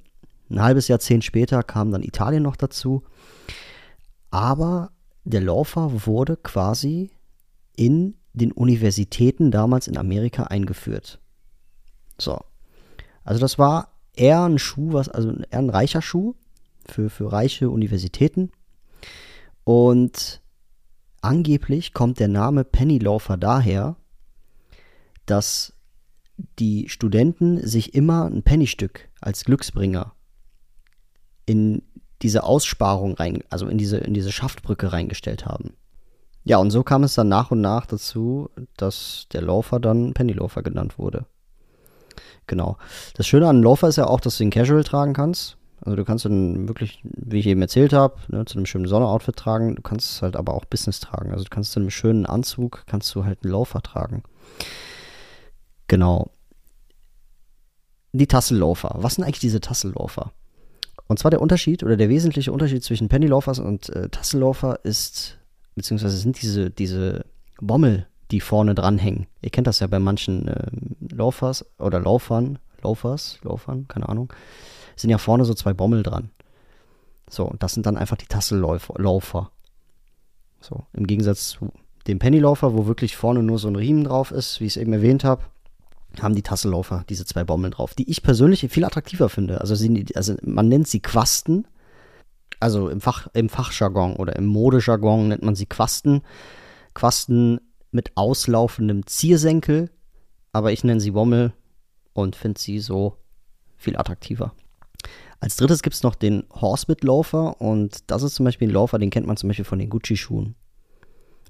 Ein 0.50 0.62
halbes 0.62 0.88
Jahrzehnt 0.88 1.24
später 1.24 1.64
kam 1.64 1.92
dann 1.92 2.04
Italien 2.04 2.44
noch 2.44 2.56
dazu. 2.56 3.04
Aber 4.32 4.92
der 5.24 5.42
Laufer 5.42 6.06
wurde 6.06 6.36
quasi 6.36 7.12
in 7.76 8.16
den 8.34 8.52
Universitäten 8.52 9.52
damals 9.52 9.88
in 9.88 9.98
Amerika 9.98 10.44
eingeführt. 10.44 11.20
So. 12.18 12.40
Also 13.24 13.40
das 13.40 13.60
war 13.60 13.90
eher 14.22 14.44
ein 14.44 14.60
Schuh, 14.60 14.94
was, 14.94 15.10
also 15.10 15.32
eher 15.32 15.60
ein 15.60 15.70
reicher 15.72 16.02
Schuh 16.02 16.36
für, 16.86 17.10
für 17.10 17.32
reiche 17.32 17.70
Universitäten. 17.70 18.52
Und 19.64 20.42
angeblich 21.22 21.94
kommt 21.94 22.20
der 22.20 22.28
Name 22.28 22.64
Pennyloafer 22.64 23.38
daher, 23.38 23.96
dass 25.26 25.74
die 26.60 26.88
Studenten 26.90 27.66
sich 27.66 27.96
immer 27.96 28.26
ein 28.26 28.44
Pennystück 28.44 29.10
als 29.20 29.44
Glücksbringer 29.44 30.14
in 31.46 31.82
diese 32.22 32.44
Aussparung 32.44 33.16
rein, 33.16 33.44
also 33.50 33.68
in 33.68 33.80
diese, 33.80 33.98
in 33.98 34.14
diese 34.14 34.32
Schaftbrücke 34.32 34.94
reingestellt 34.94 35.48
haben. 35.48 35.74
Ja, 36.44 36.58
und 36.58 36.72
so 36.72 36.84
kam 36.84 37.04
es 37.04 37.16
dann 37.16 37.30
nach 37.30 37.52
und 37.52 37.62
nach 37.62 37.88
dazu, 37.88 38.50
dass 38.78 39.28
der 39.34 39.42
Laufer 39.42 39.80
dann 39.80 40.14
Pennyloafer 40.14 40.62
genannt 40.62 40.98
wurde. 40.98 41.26
Genau. 42.48 42.78
Das 43.16 43.28
Schöne 43.28 43.48
an 43.48 43.62
Laufer 43.64 43.88
ist 43.88 43.98
ja 43.98 44.08
auch, 44.08 44.20
dass 44.20 44.38
du 44.38 44.44
ihn 44.44 44.50
casual 44.50 44.84
tragen 44.84 45.14
kannst. 45.14 45.58
Also 45.84 45.96
du 45.96 46.06
kannst 46.06 46.26
ihn 46.26 46.68
wirklich, 46.68 47.00
wie 47.04 47.40
ich 47.40 47.48
eben 47.48 47.62
erzählt 47.62 47.92
habe, 47.92 48.16
ne, 48.28 48.46
zu 48.46 48.58
einem 48.58 48.68
schönen 48.68 48.88
Sonneroutfit 48.88 49.36
tragen. 49.36 49.76
Du 49.76 49.82
kannst 49.82 50.12
es 50.12 50.22
halt 50.22 50.36
aber 50.36 50.54
auch 50.54 50.66
Business 50.66 51.00
tragen. 51.00 51.32
Also 51.32 51.44
du 51.44 51.50
kannst 51.50 51.72
zu 51.72 51.80
einem 51.80 51.90
schönen 51.90 52.26
Anzug, 52.26 52.84
kannst 52.86 53.14
du 53.16 53.26
halt 53.26 53.44
einen 53.44 53.52
Laufer 53.52 53.82
tragen. 53.82 54.24
Genau. 55.88 56.32
Die 58.14 58.28
Tasselloafer. 58.28 58.96
Was 58.98 59.16
sind 59.16 59.24
eigentlich 59.24 59.40
diese 59.40 59.62
Tasselloafer? 59.62 60.32
Und 61.08 61.18
zwar 61.18 61.32
der 61.32 61.42
Unterschied 61.42 61.84
oder 61.84 61.98
der 61.98 62.10
wesentliche 62.10 62.52
Unterschied 62.52 62.84
zwischen 62.84 63.10
Pennyloafers 63.10 63.60
und 63.60 63.90
äh, 63.90 64.08
Tasselloafer 64.10 64.80
ist, 64.84 65.40
beziehungsweise 65.76 66.16
sind 66.16 66.42
diese, 66.42 66.70
diese 66.70 67.26
Bommel, 67.60 68.08
die 68.32 68.40
vorne 68.40 68.76
dranhängen. 68.76 69.28
Ihr 69.42 69.50
kennt 69.50 69.68
das 69.68 69.80
ja 69.80 69.88
bei 69.88 70.00
manchen 70.00 70.48
äh, 70.48 70.68
Laufers 71.14 71.66
oder 71.78 72.00
Laufern, 72.00 72.60
Laufers, 72.82 73.40
Laufern, 73.44 73.88
keine 73.88 74.10
Ahnung, 74.10 74.32
sind 74.96 75.10
ja 75.10 75.18
vorne 75.18 75.46
so 75.46 75.54
zwei 75.54 75.74
Bommel 75.74 76.04
dran. 76.04 76.30
So, 77.30 77.54
das 77.60 77.74
sind 77.74 77.86
dann 77.86 77.98
einfach 77.98 78.18
die 78.18 78.26
Tasselläufer. 78.26 79.52
So, 80.60 80.86
im 80.94 81.08
Gegensatz 81.08 81.50
zu 81.50 81.72
dem 82.08 82.20
Pennyloafer, 82.20 82.74
wo 82.74 82.88
wirklich 82.88 83.16
vorne 83.16 83.44
nur 83.44 83.60
so 83.60 83.68
ein 83.68 83.76
Riemen 83.76 84.04
drauf 84.04 84.32
ist, 84.32 84.60
wie 84.60 84.66
ich 84.66 84.76
es 84.76 84.82
eben 84.82 84.94
erwähnt 84.94 85.24
habe, 85.24 85.44
haben 86.22 86.36
die 86.36 86.42
Tasselläufer 86.42 87.06
diese 87.08 87.26
zwei 87.26 87.44
Bommeln 87.44 87.72
drauf, 87.72 87.94
die 87.94 88.10
ich 88.10 88.22
persönlich 88.22 88.68
viel 88.70 88.86
attraktiver 88.86 89.30
finde. 89.30 89.62
Also, 89.62 89.76
sie, 89.76 90.06
also 90.16 90.36
man 90.44 90.68
nennt 90.68 90.88
sie 90.88 91.00
Quasten, 91.00 91.68
also 92.60 92.90
im, 92.90 93.02
Fach, 93.02 93.28
im 93.34 93.50
Fachjargon 93.50 94.16
oder 94.16 94.36
im 94.36 94.46
Modejargon 94.46 95.30
nennt 95.30 95.44
man 95.44 95.56
sie 95.56 95.66
Quasten. 95.66 96.22
Quasten 96.94 97.62
mit 97.92 98.16
auslaufendem 98.16 99.06
Ziersenkel, 99.06 99.90
aber 100.54 100.72
ich 100.72 100.84
nenne 100.84 101.02
sie 101.02 101.14
Wommel 101.14 101.54
und 102.14 102.36
finde 102.36 102.60
sie 102.60 102.80
so 102.80 103.18
viel 103.78 103.98
attraktiver. 103.98 104.54
Als 105.40 105.56
drittes 105.56 105.82
gibt 105.82 105.96
es 105.96 106.04
noch 106.04 106.16
den 106.16 106.44
Horsebit-Laufer 106.54 107.60
und 107.60 108.10
das 108.12 108.22
ist 108.24 108.36
zum 108.36 108.46
Beispiel 108.46 108.70
ein 108.70 108.74
Laufer, 108.74 109.00
den 109.00 109.10
kennt 109.10 109.26
man 109.26 109.38
zum 109.38 109.50
Beispiel 109.50 109.66
von 109.66 109.80
den 109.80 109.90
Gucci-Schuhen, 109.90 110.56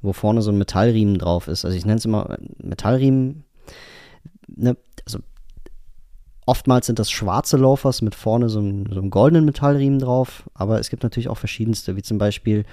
wo 0.01 0.13
vorne 0.13 0.41
so 0.41 0.51
ein 0.51 0.57
Metallriemen 0.57 1.19
drauf 1.19 1.47
ist. 1.47 1.65
Also 1.65 1.75
ich 1.75 1.85
nenne 1.85 1.97
es 1.97 2.05
immer 2.05 2.37
Metallriemen. 2.57 3.43
Ne? 4.47 4.77
Also 5.05 5.19
oftmals 6.45 6.85
sind 6.85 6.99
das 6.99 7.11
schwarze 7.11 7.57
Laufers 7.57 8.01
mit 8.01 8.15
vorne 8.15 8.47
so 8.47 8.59
einem, 8.59 8.85
so 8.91 9.01
goldenen 9.03 9.43
Metallriemen 9.45 9.99
drauf, 9.99 10.49
aber 10.53 10.79
es 10.79 10.89
gibt 10.89 11.03
natürlich 11.03 11.27
auch 11.27 11.37
verschiedenste, 11.37 11.97
wie 11.97 12.01
zum 12.01 12.17
Beispiel 12.17 12.63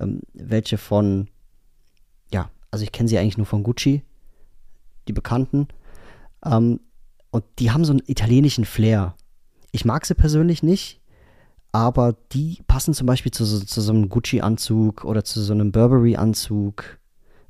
ähm, 0.00 0.20
welche 0.34 0.76
von, 0.76 1.28
also 2.70 2.84
ich 2.84 2.92
kenne 2.92 3.08
sie 3.08 3.18
eigentlich 3.18 3.38
nur 3.38 3.46
von 3.46 3.62
Gucci, 3.62 4.02
die 5.06 5.12
bekannten. 5.12 5.68
Ähm, 6.44 6.80
und 7.30 7.44
die 7.58 7.70
haben 7.70 7.84
so 7.84 7.92
einen 7.92 8.02
italienischen 8.06 8.64
Flair. 8.64 9.14
Ich 9.72 9.84
mag 9.84 10.06
sie 10.06 10.14
persönlich 10.14 10.62
nicht, 10.62 11.00
aber 11.72 12.16
die 12.32 12.60
passen 12.66 12.94
zum 12.94 13.06
Beispiel 13.06 13.32
zu, 13.32 13.44
so, 13.44 13.60
zu 13.60 13.80
so 13.80 13.92
einem 13.92 14.08
Gucci-Anzug 14.08 15.04
oder 15.04 15.24
zu 15.24 15.40
so 15.40 15.52
einem 15.52 15.72
Burberry-Anzug, 15.72 16.98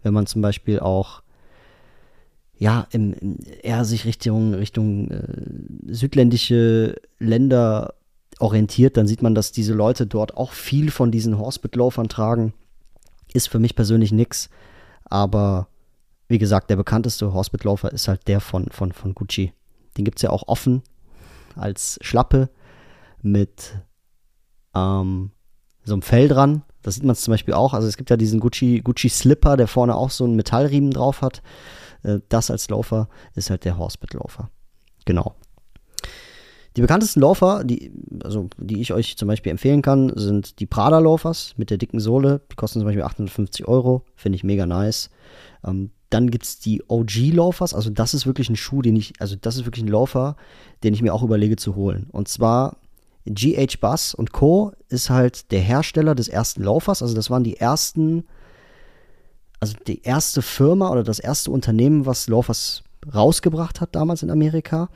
wenn 0.03 0.15
man 0.15 0.27
zum 0.27 0.43
Beispiel 0.43 0.81
auch 0.81 1.23
ja, 2.59 2.89
im, 2.91 3.15
im, 3.15 3.39
eher 3.63 3.85
sich 3.85 4.05
Richtung, 4.05 4.55
Richtung 4.55 5.11
äh, 5.11 5.93
südländische 5.93 6.97
Länder 7.21 7.95
orientiert, 8.41 8.97
dann 8.97 9.07
sieht 9.07 9.23
man, 9.23 9.35
dass 9.35 9.53
diese 9.53 9.75
Leute 9.75 10.07
dort 10.07 10.37
auch 10.37 10.53
viel 10.53 10.91
von 10.91 11.13
diesen 11.13 11.39
Horsebit-Laufern 11.39 12.09
tragen. 12.09 12.53
Ist 13.33 13.49
für 13.49 13.59
mich 13.61 13.77
persönlich 13.77 14.11
nix, 14.11 14.51
aber 15.09 15.69
wie 16.29 16.38
gesagt, 16.38 16.71
der 16.71 16.77
bekannteste 16.77 17.33
Horsebit-Laufer 17.33 17.93
ist 17.93 18.09
halt 18.09 18.29
der 18.29 18.41
von, 18.41 18.71
von, 18.71 18.93
von 18.93 19.15
Gucci. 19.15 19.53
Den 19.97 20.05
gibt 20.05 20.19
es 20.19 20.23
ja 20.23 20.31
auch 20.31 20.47
offen 20.47 20.83
als 21.57 21.99
Schlappe 22.03 22.50
mit 23.23 23.79
ähm, 24.75 25.31
so 25.85 25.95
einem 25.95 26.03
Fell 26.03 26.29
dran. 26.29 26.62
Das 26.83 26.95
sieht 26.95 27.05
man 27.05 27.17
zum 27.17 27.33
Beispiel 27.33 27.55
auch. 27.55 27.75
Also 27.75 27.88
es 27.88 27.97
gibt 27.97 28.11
ja 28.11 28.17
diesen 28.17 28.41
Gucci, 28.41 28.81
Gucci 28.83 29.09
Slipper, 29.09 29.57
der 29.57 29.67
vorne 29.67 29.97
auch 29.97 30.11
so 30.11 30.25
einen 30.25 30.37
Metallriemen 30.37 30.91
drauf 30.91 31.23
hat. 31.23 31.43
Äh, 32.03 32.21
das 32.29 32.50
als 32.50 32.69
Laufer 32.69 33.09
ist 33.35 33.50
halt 33.50 33.65
der 33.65 33.79
Horsebit-Laufer. 33.79 34.50
Genau. 35.05 35.35
Die 36.78 36.82
bekanntesten 36.82 37.23
Laufer, 37.23 37.64
die, 37.64 37.90
also, 38.23 38.50
die 38.56 38.80
ich 38.80 38.92
euch 38.92 39.16
zum 39.16 39.26
Beispiel 39.26 39.50
empfehlen 39.50 39.82
kann, 39.82 40.12
sind 40.14 40.61
die 40.61 40.66
Prada-Laufers 40.66 41.54
mit 41.56 41.70
der 41.70 41.76
dicken 41.76 41.99
Sohle. 41.99 42.40
Die 42.52 42.54
kosten 42.54 42.78
zum 42.78 42.87
Beispiel 42.87 43.02
850 43.02 43.66
Euro. 43.66 44.04
Finde 44.14 44.37
ich 44.37 44.44
mega 44.44 44.64
nice. 44.64 45.11
Ähm, 45.66 45.90
dann 46.08 46.30
gibt 46.30 46.44
es 46.44 46.61
die 46.61 46.85
OG-Laufers. 46.87 47.75
Also, 47.75 47.90
das 47.90 48.14
ist 48.14 48.26
wirklich 48.26 48.49
ein 48.49 48.54
Schuh, 48.54 48.80
den 48.80 48.94
ich, 48.94 49.14
also, 49.18 49.35
das 49.35 49.56
ist 49.56 49.64
wirklich 49.64 49.85
ein 49.85 49.90
Laufer, 49.90 50.37
den 50.85 50.94
ich 50.94 51.02
mir 51.02 51.12
auch 51.12 51.25
überlege 51.25 51.56
zu 51.56 51.75
holen. 51.75 52.06
Und 52.12 52.28
zwar 52.28 52.76
GH 53.25 53.80
Bus 53.80 54.14
und 54.14 54.30
Co. 54.30 54.70
ist 54.88 55.11
halt 55.11 55.50
der 55.50 55.61
Hersteller 55.61 56.14
des 56.14 56.28
ersten 56.28 56.62
Laufers. 56.62 57.02
Also, 57.02 57.16
das 57.16 57.28
waren 57.28 57.42
die 57.42 57.56
ersten, 57.56 58.23
also 59.58 59.75
die 59.88 60.02
erste 60.02 60.42
Firma 60.42 60.92
oder 60.92 61.02
das 61.02 61.18
erste 61.18 61.50
Unternehmen, 61.50 62.06
was 62.06 62.28
Laufers 62.28 62.85
rausgebracht 63.12 63.81
hat 63.81 63.95
damals 63.95 64.23
in 64.23 64.31
Amerika. 64.31 64.88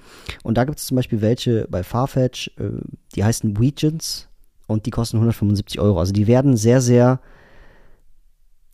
Und 0.42 0.56
da 0.56 0.64
gibt 0.64 0.78
es 0.78 0.86
zum 0.86 0.96
Beispiel 0.96 1.20
welche 1.20 1.66
bei 1.68 1.82
Farfetch, 1.82 2.50
äh, 2.58 2.80
die 3.14 3.24
heißen 3.24 3.58
Weegens 3.58 4.28
und 4.66 4.86
die 4.86 4.90
kosten 4.90 5.16
175 5.16 5.80
Euro. 5.80 5.98
Also 5.98 6.12
die 6.12 6.26
werden 6.26 6.56
sehr, 6.56 6.80
sehr 6.80 7.20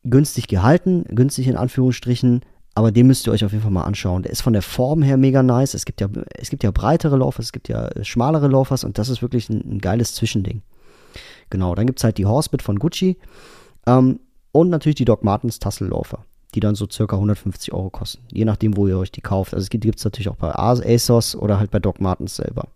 günstig 0.04 0.49
gehalten, 0.49 1.04
günstig 1.08 1.49
in 1.49 1.56
Anführungsstrichen, 1.56 2.42
aber 2.75 2.92
den 2.92 3.08
müsst 3.08 3.26
ihr 3.26 3.32
euch 3.32 3.44
auf 3.44 3.52
jeden 3.52 3.62
Fall 3.62 3.73
mal 3.73 3.85
anschauen. 3.85 4.23
Der 4.23 4.32
ist 4.32 4.40
von 4.40 4.52
der 4.52 4.62
Form 4.62 5.02
her 5.02 5.16
mega 5.16 5.42
nice. 5.42 5.75
Es 5.75 5.85
gibt 5.85 6.00
ja, 6.00 6.08
es 6.35 6.50
gibt 6.50 6.62
ja 6.62 6.70
breitere 6.70 7.16
Laufers, 7.16 7.47
es 7.47 7.52
gibt 7.52 7.68
ja 7.68 7.90
schmalere 8.04 8.49
Laufers 8.49 8.85
und 8.85 8.99
das 8.99 9.08
ist 9.08 9.20
wirklich 9.20 9.49
ein, 9.50 9.62
ein 9.68 9.78
geiles 9.80 10.14
Zwischending. 10.14 10.62
Genau, 11.50 11.75
dann 11.75 11.87
gibt 11.87 11.99
es 11.99 12.04
halt 12.04 12.18
die 12.18 12.26
Horsebit 12.26 12.62
von 12.62 12.78
Gucci 12.78 13.18
ähm, 13.87 14.20
und 14.52 14.70
natürlich 14.70 14.97
die 14.97 15.04
Doc 15.04 15.25
Martens 15.25 15.58
Tasselläufer 15.58 16.25
die 16.58 16.60
dann 16.60 16.74
so 16.74 16.88
circa 16.90 17.14
150 17.14 17.72
Euro 17.72 17.88
kosten. 17.88 18.20
Je 18.32 18.44
nachdem, 18.44 18.76
wo 18.76 18.88
ihr 18.88 18.98
euch 18.98 19.12
die 19.12 19.20
kauft. 19.20 19.54
Also 19.54 19.62
es 19.62 19.70
gibt 19.70 19.84
es 19.84 20.04
natürlich 20.04 20.28
auch 20.28 20.34
bei 20.34 20.52
ASOS 20.52 21.36
oder 21.36 21.60
halt 21.60 21.70
bei 21.70 21.78
Doc 21.78 22.00
Martens 22.00 22.34
selber. 22.34 22.66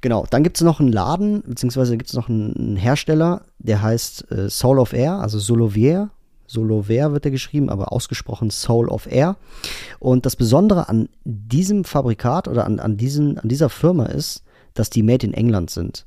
Genau, 0.00 0.24
dann 0.30 0.42
gibt 0.42 0.56
es 0.56 0.62
noch 0.62 0.80
einen 0.80 0.90
Laden, 0.90 1.42
beziehungsweise 1.42 1.98
gibt 1.98 2.08
es 2.08 2.16
noch 2.16 2.30
einen 2.30 2.76
Hersteller, 2.76 3.42
der 3.58 3.82
heißt 3.82 4.30
äh, 4.30 4.48
Soul 4.48 4.78
of 4.78 4.94
Air, 4.94 5.14
also 5.14 5.38
Solovier. 5.38 6.10
Solover 6.46 7.12
wird 7.12 7.26
er 7.26 7.30
geschrieben, 7.30 7.68
aber 7.68 7.92
ausgesprochen 7.92 8.50
Soul 8.50 8.88
of 8.88 9.06
Air. 9.06 9.36
Und 9.98 10.24
das 10.24 10.34
Besondere 10.34 10.88
an 10.88 11.10
diesem 11.24 11.84
Fabrikat 11.84 12.48
oder 12.48 12.64
an, 12.64 12.80
an, 12.80 12.96
diesen, 12.96 13.38
an 13.38 13.50
dieser 13.50 13.68
Firma 13.68 14.06
ist, 14.06 14.42
dass 14.72 14.88
die 14.88 15.02
made 15.02 15.26
in 15.26 15.34
England 15.34 15.68
sind. 15.68 16.06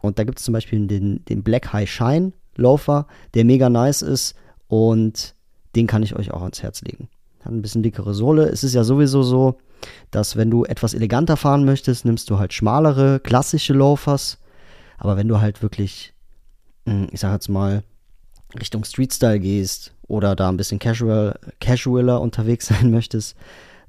Und 0.00 0.20
da 0.20 0.24
gibt 0.24 0.38
es 0.38 0.44
zum 0.44 0.52
Beispiel 0.52 0.86
den, 0.86 1.24
den 1.24 1.42
Black 1.42 1.72
High 1.72 1.90
Shine 1.90 2.32
Loafer, 2.54 3.08
der 3.34 3.44
mega 3.44 3.68
nice 3.68 4.02
ist 4.02 4.36
und 4.68 5.34
den 5.76 5.86
kann 5.86 6.02
ich 6.02 6.16
euch 6.16 6.32
auch 6.32 6.42
ans 6.42 6.62
Herz 6.62 6.82
legen. 6.82 7.08
Hat 7.40 7.52
ein 7.52 7.62
bisschen 7.62 7.82
dickere 7.82 8.14
Sohle. 8.14 8.48
Es 8.48 8.64
ist 8.64 8.74
ja 8.74 8.84
sowieso 8.84 9.22
so, 9.22 9.58
dass 10.10 10.36
wenn 10.36 10.50
du 10.50 10.64
etwas 10.64 10.94
eleganter 10.94 11.36
fahren 11.36 11.64
möchtest, 11.64 12.04
nimmst 12.04 12.30
du 12.30 12.38
halt 12.38 12.52
schmalere, 12.52 13.20
klassische 13.20 13.72
Loafers. 13.72 14.38
Aber 14.96 15.16
wenn 15.16 15.28
du 15.28 15.40
halt 15.40 15.62
wirklich, 15.62 16.14
hm, 16.86 17.08
ich 17.12 17.20
sag 17.20 17.32
jetzt 17.32 17.48
mal, 17.48 17.84
Richtung 18.58 18.84
Street-Style 18.84 19.40
gehst 19.40 19.94
oder 20.06 20.34
da 20.34 20.48
ein 20.48 20.56
bisschen 20.56 20.78
casual, 20.78 21.38
casualer 21.60 22.20
unterwegs 22.20 22.66
sein 22.68 22.90
möchtest, 22.90 23.36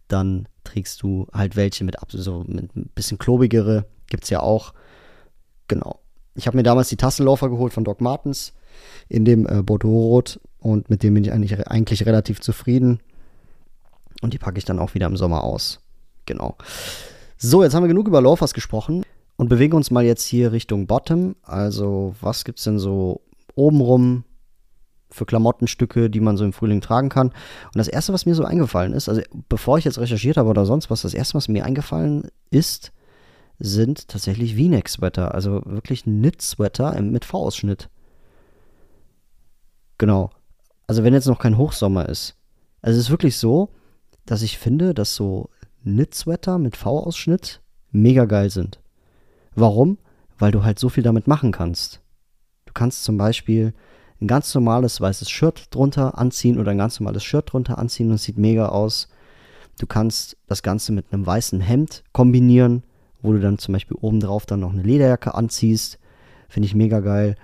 dann 0.07 0.47
trägst 0.63 1.01
du 1.01 1.27
halt 1.33 1.55
welche 1.55 1.83
mit, 1.83 1.95
so 2.09 2.43
mit 2.47 2.75
ein 2.75 2.89
bisschen 2.93 3.17
klobigere. 3.17 3.85
Gibt 4.07 4.23
es 4.25 4.29
ja 4.29 4.41
auch. 4.41 4.73
Genau. 5.67 5.99
Ich 6.35 6.47
habe 6.47 6.57
mir 6.57 6.63
damals 6.63 6.89
die 6.89 6.97
Tassenlaufer 6.97 7.49
geholt 7.49 7.73
von 7.73 7.83
Doc 7.83 8.01
Martens 8.01 8.53
in 9.07 9.25
dem 9.25 9.47
äh, 9.47 9.61
Bordeaux-Rot 9.61 10.39
und 10.59 10.89
mit 10.89 11.03
dem 11.03 11.13
bin 11.13 11.23
ich 11.23 11.31
eigentlich, 11.31 11.67
eigentlich 11.67 12.05
relativ 12.05 12.41
zufrieden. 12.41 12.99
Und 14.21 14.33
die 14.33 14.37
packe 14.37 14.57
ich 14.57 14.65
dann 14.65 14.79
auch 14.79 14.93
wieder 14.93 15.07
im 15.07 15.17
Sommer 15.17 15.43
aus. 15.43 15.79
Genau. 16.25 16.57
So, 17.37 17.63
jetzt 17.63 17.73
haben 17.73 17.83
wir 17.83 17.87
genug 17.87 18.07
über 18.07 18.21
Loafers 18.21 18.53
gesprochen 18.53 19.03
und 19.37 19.47
bewegen 19.47 19.75
uns 19.75 19.91
mal 19.91 20.03
jetzt 20.03 20.25
hier 20.25 20.51
Richtung 20.51 20.87
Bottom. 20.87 21.35
Also, 21.43 22.15
was 22.19 22.43
gibt 22.43 22.59
es 22.59 22.65
denn 22.65 22.79
so 22.79 23.21
obenrum 23.55 24.25
für 25.09 25.25
Klamottenstücke, 25.25 26.09
die 26.09 26.19
man 26.19 26.35
so 26.35 26.43
im 26.43 26.51
Frühling 26.51 26.81
tragen 26.81 27.07
kann? 27.07 27.29
Und 27.29 27.75
das 27.75 27.87
erste, 27.87 28.11
was 28.11 28.25
mir 28.25 28.35
so 28.35 28.43
eingefallen 28.43 28.91
ist, 28.91 29.07
also 29.07 29.21
bevor 29.47 29.77
ich 29.77 29.85
jetzt 29.85 29.99
recherchiert 29.99 30.35
habe 30.35 30.49
oder 30.49 30.65
sonst 30.65 30.89
was, 30.89 31.03
das 31.03 31.13
erste, 31.13 31.35
was 31.35 31.47
mir 31.47 31.63
eingefallen 31.63 32.27
ist, 32.51 32.91
sind 33.59 34.09
tatsächlich 34.09 34.55
V-Neck-Sweater. 34.55 35.33
Also 35.33 35.61
wirklich 35.65 36.03
Knit-Sweater 36.03 36.99
mit 37.01 37.23
V-Ausschnitt. 37.23 37.89
Genau. 39.97 40.31
Also 40.89 41.03
wenn 41.03 41.13
jetzt 41.13 41.27
noch 41.27 41.37
kein 41.37 41.59
Hochsommer 41.59 42.09
ist. 42.09 42.35
Also 42.81 42.97
es 42.97 43.05
ist 43.05 43.11
wirklich 43.11 43.37
so, 43.37 43.69
dass 44.25 44.41
ich 44.41 44.57
finde, 44.57 44.95
dass 44.95 45.13
so 45.13 45.51
Knit-Sweater 45.83 46.57
mit 46.57 46.75
V-Ausschnitt 46.75 47.61
mega 47.91 48.25
geil 48.25 48.49
sind. 48.49 48.79
Warum? 49.53 49.99
Weil 50.39 50.51
du 50.51 50.63
halt 50.63 50.79
so 50.79 50.89
viel 50.89 51.03
damit 51.03 51.27
machen 51.27 51.51
kannst. 51.51 52.01
Du 52.65 52.73
kannst 52.73 53.03
zum 53.03 53.19
Beispiel 53.19 53.75
ein 54.19 54.25
ganz 54.25 54.51
normales 54.55 54.99
weißes 54.99 55.29
Shirt 55.29 55.67
drunter 55.69 56.17
anziehen 56.17 56.57
oder 56.57 56.71
ein 56.71 56.79
ganz 56.79 56.99
normales 56.99 57.23
Shirt 57.23 57.53
drunter 57.53 57.77
anziehen 57.77 58.09
und 58.09 58.15
es 58.15 58.23
sieht 58.23 58.39
mega 58.39 58.69
aus. 58.69 59.09
Du 59.77 59.85
kannst 59.85 60.37
das 60.47 60.63
Ganze 60.63 60.91
mit 60.91 61.13
einem 61.13 61.23
weißen 61.23 61.61
Hemd 61.61 62.03
kombinieren, 62.13 62.81
wo 63.21 63.31
du 63.31 63.39
dann 63.39 63.59
zum 63.59 63.73
Beispiel 63.73 63.97
obendrauf 64.01 64.47
dann 64.47 64.61
noch 64.61 64.73
eine 64.73 64.81
Lederjacke 64.81 65.35
anziehst. 65.35 65.99
Finde 66.47 66.65
ich 66.65 66.73
mega 66.73 66.99
geil. 66.99 67.35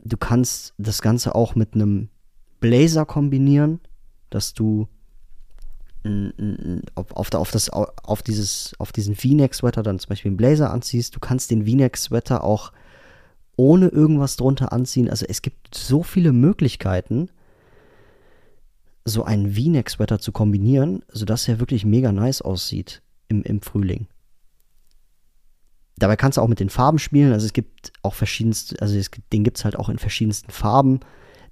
Du 0.00 0.16
kannst 0.16 0.74
das 0.76 1.02
Ganze 1.02 1.36
auch 1.36 1.54
mit 1.54 1.74
einem 1.74 2.08
Blazer 2.64 3.04
kombinieren, 3.04 3.80
dass 4.30 4.54
du 4.54 4.88
auf, 6.94 7.34
auf, 7.34 7.50
das, 7.50 7.68
auf, 7.68 8.22
dieses, 8.22 8.72
auf 8.78 8.90
diesen 8.90 9.14
V-Neck-Sweater 9.14 9.82
dann 9.82 9.98
zum 9.98 10.08
Beispiel 10.08 10.30
einen 10.30 10.38
Blazer 10.38 10.70
anziehst. 10.70 11.14
Du 11.14 11.20
kannst 11.20 11.50
den 11.50 11.66
V-Neck-Sweater 11.66 12.42
auch 12.42 12.72
ohne 13.56 13.88
irgendwas 13.88 14.36
drunter 14.36 14.72
anziehen. 14.72 15.10
Also 15.10 15.26
es 15.28 15.42
gibt 15.42 15.74
so 15.74 16.02
viele 16.02 16.32
Möglichkeiten, 16.32 17.28
so 19.04 19.24
einen 19.24 19.52
V-Neck-Sweater 19.52 20.18
zu 20.18 20.32
kombinieren, 20.32 21.04
sodass 21.12 21.46
er 21.46 21.60
wirklich 21.60 21.84
mega 21.84 22.12
nice 22.12 22.40
aussieht 22.40 23.02
im, 23.28 23.42
im 23.42 23.60
Frühling. 23.60 24.06
Dabei 25.96 26.16
kannst 26.16 26.38
du 26.38 26.40
auch 26.40 26.48
mit 26.48 26.60
den 26.60 26.70
Farben 26.70 26.98
spielen. 26.98 27.34
Also 27.34 27.44
es 27.44 27.52
gibt 27.52 27.92
auch 28.00 28.14
verschiedenste, 28.14 28.80
also 28.80 28.96
es, 28.96 29.10
den 29.34 29.44
gibt 29.44 29.58
es 29.58 29.66
halt 29.66 29.76
auch 29.76 29.90
in 29.90 29.98
verschiedensten 29.98 30.50
Farben 30.50 31.00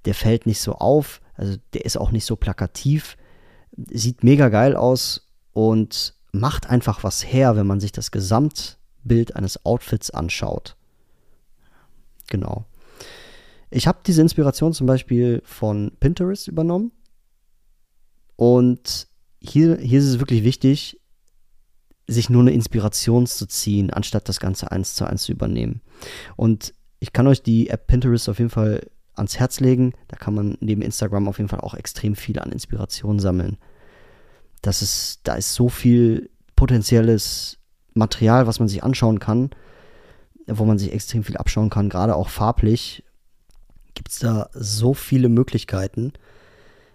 der 0.05 0.13
fällt 0.13 0.45
nicht 0.45 0.61
so 0.61 0.73
auf, 0.73 1.21
also 1.35 1.57
der 1.73 1.85
ist 1.85 1.97
auch 1.97 2.11
nicht 2.11 2.25
so 2.25 2.35
plakativ, 2.35 3.17
sieht 3.91 4.23
mega 4.23 4.49
geil 4.49 4.75
aus 4.75 5.27
und 5.51 6.15
macht 6.31 6.69
einfach 6.69 7.03
was 7.03 7.25
her, 7.25 7.55
wenn 7.55 7.67
man 7.67 7.79
sich 7.79 7.91
das 7.91 8.11
Gesamtbild 8.11 9.35
eines 9.35 9.65
Outfits 9.65 10.11
anschaut. 10.11 10.75
Genau. 12.29 12.65
Ich 13.69 13.87
habe 13.87 13.99
diese 14.05 14.21
Inspiration 14.21 14.73
zum 14.73 14.87
Beispiel 14.87 15.41
von 15.45 15.91
Pinterest 15.99 16.47
übernommen. 16.47 16.91
Und 18.35 19.07
hier, 19.39 19.77
hier 19.77 19.99
ist 19.99 20.05
es 20.05 20.19
wirklich 20.19 20.43
wichtig, 20.43 20.99
sich 22.07 22.29
nur 22.29 22.41
eine 22.41 22.51
Inspiration 22.51 23.25
zu 23.27 23.45
ziehen, 23.45 23.91
anstatt 23.91 24.27
das 24.29 24.39
Ganze 24.39 24.71
eins 24.71 24.95
zu 24.95 25.05
eins 25.05 25.23
zu 25.23 25.31
übernehmen. 25.31 25.81
Und 26.35 26.73
ich 26.99 27.13
kann 27.13 27.27
euch 27.27 27.41
die 27.41 27.69
App 27.69 27.87
Pinterest 27.87 28.29
auf 28.29 28.39
jeden 28.39 28.49
Fall 28.49 28.89
ans 29.15 29.39
Herz 29.39 29.59
legen. 29.59 29.93
Da 30.07 30.17
kann 30.17 30.33
man 30.33 30.57
neben 30.59 30.81
Instagram 30.81 31.27
auf 31.27 31.37
jeden 31.37 31.49
Fall 31.49 31.61
auch 31.61 31.73
extrem 31.73 32.15
viel 32.15 32.39
an 32.39 32.51
Inspiration 32.51 33.19
sammeln. 33.19 33.57
Das 34.61 34.81
ist, 34.81 35.19
da 35.23 35.35
ist 35.35 35.53
so 35.53 35.69
viel 35.69 36.29
potenzielles 36.55 37.57
Material, 37.93 38.47
was 38.47 38.59
man 38.59 38.67
sich 38.67 38.83
anschauen 38.83 39.19
kann, 39.19 39.51
wo 40.47 40.65
man 40.65 40.77
sich 40.77 40.93
extrem 40.93 41.23
viel 41.23 41.37
abschauen 41.37 41.69
kann, 41.69 41.89
gerade 41.89 42.15
auch 42.15 42.29
farblich. 42.29 43.03
Gibt 43.93 44.09
es 44.09 44.19
da 44.19 44.49
so 44.53 44.93
viele 44.93 45.29
Möglichkeiten. 45.29 46.13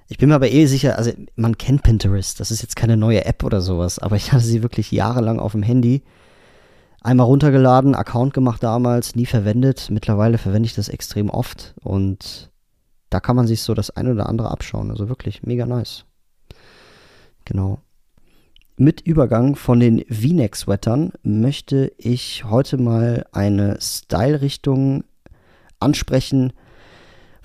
Ich 0.09 0.19
bin 0.19 0.31
mir 0.31 0.35
aber 0.35 0.51
eh 0.51 0.67
sicher, 0.67 0.97
also 0.97 1.13
man 1.37 1.59
kennt 1.59 1.83
Pinterest, 1.83 2.41
das 2.41 2.51
ist 2.51 2.63
jetzt 2.63 2.77
keine 2.77 2.97
neue 2.97 3.27
App 3.27 3.45
oder 3.45 3.61
sowas, 3.61 3.99
aber 3.99 4.17
ich 4.17 4.33
hatte 4.33 4.45
sie 4.45 4.63
wirklich 4.63 4.91
jahrelang 4.91 5.39
auf 5.39 5.53
dem 5.53 5.63
Handy. 5.63 6.03
Einmal 7.01 7.27
runtergeladen, 7.27 7.95
Account 7.95 8.35
gemacht 8.35 8.63
damals, 8.63 9.15
nie 9.15 9.27
verwendet. 9.27 9.89
Mittlerweile 9.91 10.39
verwende 10.39 10.67
ich 10.67 10.75
das 10.75 10.89
extrem 10.89 11.31
oft 11.31 11.75
und 11.83 12.51
da 13.11 13.21
kann 13.21 13.37
man 13.37 13.47
sich 13.47 13.63
so 13.63 13.75
das 13.75 13.91
eine 13.91 14.13
oder 14.13 14.29
andere 14.29 14.51
abschauen. 14.51 14.91
Also 14.91 15.09
wirklich 15.09 15.43
mega 15.43 15.65
nice. 15.65 16.05
Genau. 17.45 17.81
Mit 18.77 19.01
Übergang 19.01 19.57
von 19.57 19.81
den 19.81 20.05
V-Neck-Sweatern 20.09 21.13
möchte 21.23 21.93
ich 21.97 22.45
heute 22.45 22.77
mal 22.77 23.27
eine 23.33 23.79
Style-Richtung 23.81 25.05
ansprechen, 25.81 26.53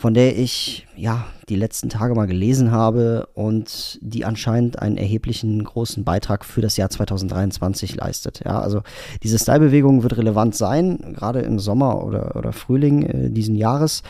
von 0.04 0.14
der 0.14 0.38
ich 0.38 0.86
ja 0.98 1.28
die 1.48 1.56
letzten 1.56 1.88
Tage 1.88 2.14
mal 2.14 2.28
gelesen 2.28 2.74
habe 2.74 3.30
und 3.36 4.00
die 4.02 4.26
anscheinend 4.26 4.78
einen 4.78 4.98
erheblichen 4.98 5.64
großen 5.64 6.04
Beitrag 6.04 6.44
für 6.44 6.60
das 6.60 6.76
Jahr 6.76 6.90
2023 6.90 7.96
leistet. 7.96 8.42
Ja, 8.44 8.60
also 8.60 8.82
diese 9.24 9.40
Style-Bewegung 9.40 10.04
wird 10.04 10.18
relevant 10.18 10.56
sein, 10.56 11.14
gerade 11.16 11.40
im 11.40 11.58
Sommer 11.58 12.04
oder, 12.04 12.36
oder 12.36 12.52
Frühling 12.52 13.04
äh, 13.04 13.30
diesen 13.30 13.56
Jahres. 13.56 14.04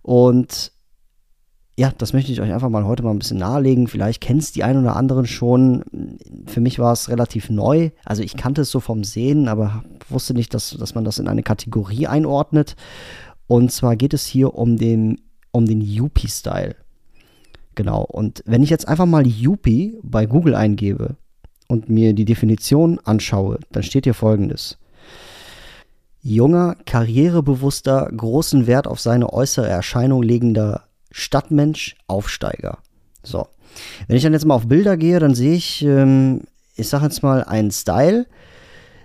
Und 0.00 0.72
ja, 1.76 1.92
das 1.98 2.14
möchte 2.14 2.32
ich 2.32 2.40
euch 2.40 2.50
einfach 2.50 2.70
mal 2.70 2.86
heute 2.86 3.02
mal 3.02 3.10
ein 3.10 3.18
bisschen 3.18 3.36
nahelegen. 3.36 3.86
Vielleicht 3.86 4.22
kennt 4.22 4.40
es 4.40 4.52
die 4.52 4.64
einen 4.64 4.80
oder 4.80 4.96
anderen 4.96 5.26
schon. 5.26 5.84
Für 6.46 6.62
mich 6.62 6.78
war 6.78 6.94
es 6.94 7.10
relativ 7.10 7.50
neu. 7.50 7.90
Also 8.06 8.22
ich 8.22 8.38
kannte 8.38 8.62
es 8.62 8.70
so 8.70 8.80
vom 8.80 9.04
Sehen, 9.04 9.48
aber 9.48 9.84
wusste 10.08 10.32
nicht, 10.32 10.54
dass, 10.54 10.70
dass 10.70 10.94
man 10.94 11.04
das 11.04 11.18
in 11.18 11.28
eine 11.28 11.42
Kategorie 11.42 12.06
einordnet. 12.06 12.76
Und 13.46 13.72
zwar 13.72 13.96
geht 13.96 14.14
es 14.14 14.24
hier 14.24 14.54
um 14.54 14.78
den 14.78 15.18
um 15.54 15.66
den 15.66 15.80
Yuppie-Style. 15.80 16.74
Genau. 17.76 18.02
Und 18.02 18.42
wenn 18.44 18.62
ich 18.62 18.70
jetzt 18.70 18.88
einfach 18.88 19.06
mal 19.06 19.26
Yuppie 19.26 19.98
bei 20.02 20.26
Google 20.26 20.54
eingebe 20.54 21.16
und 21.68 21.88
mir 21.88 22.12
die 22.12 22.24
Definition 22.24 22.98
anschaue, 23.04 23.60
dann 23.70 23.82
steht 23.82 24.04
hier 24.04 24.14
folgendes. 24.14 24.78
Junger, 26.22 26.76
karrierebewusster, 26.86 28.10
großen 28.16 28.66
Wert 28.66 28.86
auf 28.86 28.98
seine 29.00 29.32
äußere 29.32 29.68
Erscheinung 29.68 30.22
legender 30.22 30.88
Stadtmensch, 31.10 31.96
Aufsteiger. 32.08 32.78
So. 33.22 33.46
Wenn 34.08 34.16
ich 34.16 34.22
dann 34.22 34.32
jetzt 34.32 34.46
mal 34.46 34.54
auf 34.54 34.66
Bilder 34.66 34.96
gehe, 34.96 35.20
dann 35.20 35.34
sehe 35.34 35.54
ich, 35.54 35.82
ähm, 35.82 36.42
ich 36.74 36.88
sage 36.88 37.04
jetzt 37.04 37.22
mal, 37.22 37.44
einen 37.44 37.70
Style, 37.70 38.26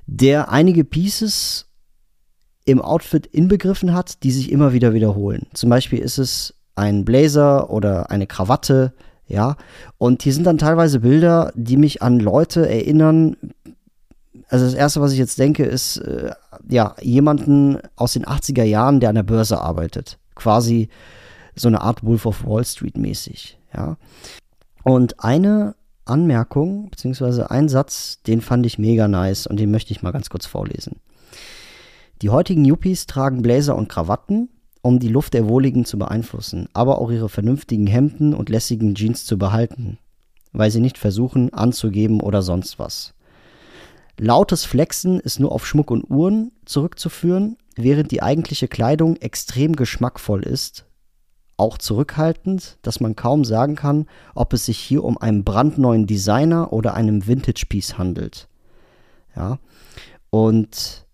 der 0.08 0.50
einige 0.50 0.84
Pieces 0.84 1.69
im 2.72 2.82
Outfit 2.82 3.26
inbegriffen 3.28 3.94
hat, 3.94 4.24
die 4.24 4.32
sich 4.32 4.52
immer 4.52 4.74
wieder 4.74 4.94
wiederholen. 4.94 5.48
Zum 5.54 5.70
Beispiel 5.70 6.00
ist 6.00 6.18
es 6.18 6.54
ein 6.76 7.06
Blazer 7.06 7.70
oder 7.70 8.10
eine 8.12 8.28
Krawatte, 8.28 8.94
ja. 9.28 9.56
Und 9.98 10.24
hier 10.24 10.34
sind 10.34 10.46
dann 10.46 10.58
teilweise 10.58 11.02
Bilder, 11.02 11.52
die 11.56 11.78
mich 11.78 12.02
an 12.02 12.20
Leute 12.20 12.68
erinnern. 12.68 13.38
Also 14.48 14.66
das 14.66 14.74
erste, 14.74 15.02
was 15.02 15.12
ich 15.12 15.20
jetzt 15.20 15.38
denke, 15.38 15.64
ist 15.64 15.98
äh, 15.98 16.32
ja 16.68 16.96
jemanden 17.02 17.78
aus 17.96 18.14
den 18.14 18.26
80er 18.26 18.64
Jahren, 18.64 19.00
der 19.00 19.10
an 19.10 19.16
der 19.16 19.24
Börse 19.24 19.60
arbeitet. 19.60 20.18
Quasi 20.36 20.90
so 21.56 21.68
eine 21.68 21.82
Art 21.82 22.04
Wolf 22.04 22.26
of 22.26 22.46
Wall 22.46 22.66
Street 22.66 22.98
mäßig, 22.98 23.60
ja. 23.76 23.98
Und 24.84 25.24
eine 25.24 25.76
Anmerkung, 26.06 26.90
beziehungsweise 26.90 27.52
ein 27.52 27.70
Satz, 27.70 28.22
den 28.24 28.42
fand 28.42 28.66
ich 28.66 28.80
mega 28.80 29.08
nice 29.08 29.46
und 29.46 29.60
den 29.60 29.70
möchte 29.70 29.92
ich 29.92 30.02
mal 30.02 30.12
ganz 30.12 30.30
kurz 30.30 30.46
vorlesen. 30.46 30.98
Die 32.22 32.30
heutigen 32.30 32.66
Yuppies 32.66 33.08
tragen 33.08 33.42
Bläser 33.42 33.78
und 33.78 33.88
Krawatten, 33.88 34.50
um 34.82 35.00
die 35.00 35.08
Luft 35.08 35.34
der 35.34 35.48
Wohligen 35.48 35.86
zu 35.86 35.98
beeinflussen, 35.98 36.68
aber 36.74 37.00
auch 37.00 37.12
ihre 37.12 37.30
vernünftigen 37.30 37.88
Hemden 37.88 38.34
und 38.34 38.50
lässigen 38.50 38.94
Jeans 38.94 39.26
zu 39.26 39.38
behalten, 39.38 40.00
weil 40.52 40.70
sie 40.70 40.82
nicht 40.82 40.98
versuchen 40.98 41.54
anzugeben 41.54 42.20
oder 42.20 42.42
sonst 42.42 42.78
was. 42.78 43.14
Lautes 44.18 44.66
Flexen 44.66 45.22
ist 45.22 45.40
nur 45.40 45.54
auf 45.54 45.66
Schmuck 45.66 45.92
und 45.92 46.10
Uhren 46.10 46.52
zurückzuführen, 46.66 47.56
während 47.78 48.12
die 48.12 48.22
eigentliche 48.22 48.68
Kleidung 48.68 49.16
extrem 49.16 49.78
geschmackvoll 49.78 50.44
ist, 50.44 50.86
auch 51.56 51.78
zurückhaltend, 51.78 52.80
dass 52.82 53.00
man 53.00 53.16
kaum 53.16 53.46
sagen 53.46 53.76
kann, 53.76 54.08
ob 54.36 54.52
es 54.52 54.66
sich 54.66 54.78
hier 54.78 55.06
um 55.06 55.18
einen 55.18 55.46
brandneuen 55.46 56.06
Designer 56.06 56.74
oder 56.74 56.96
einem 56.96 57.28
Vintage-Piece 57.28 57.98
handelt. 57.98 58.50
Ja. 59.38 59.60
Und 60.30 61.06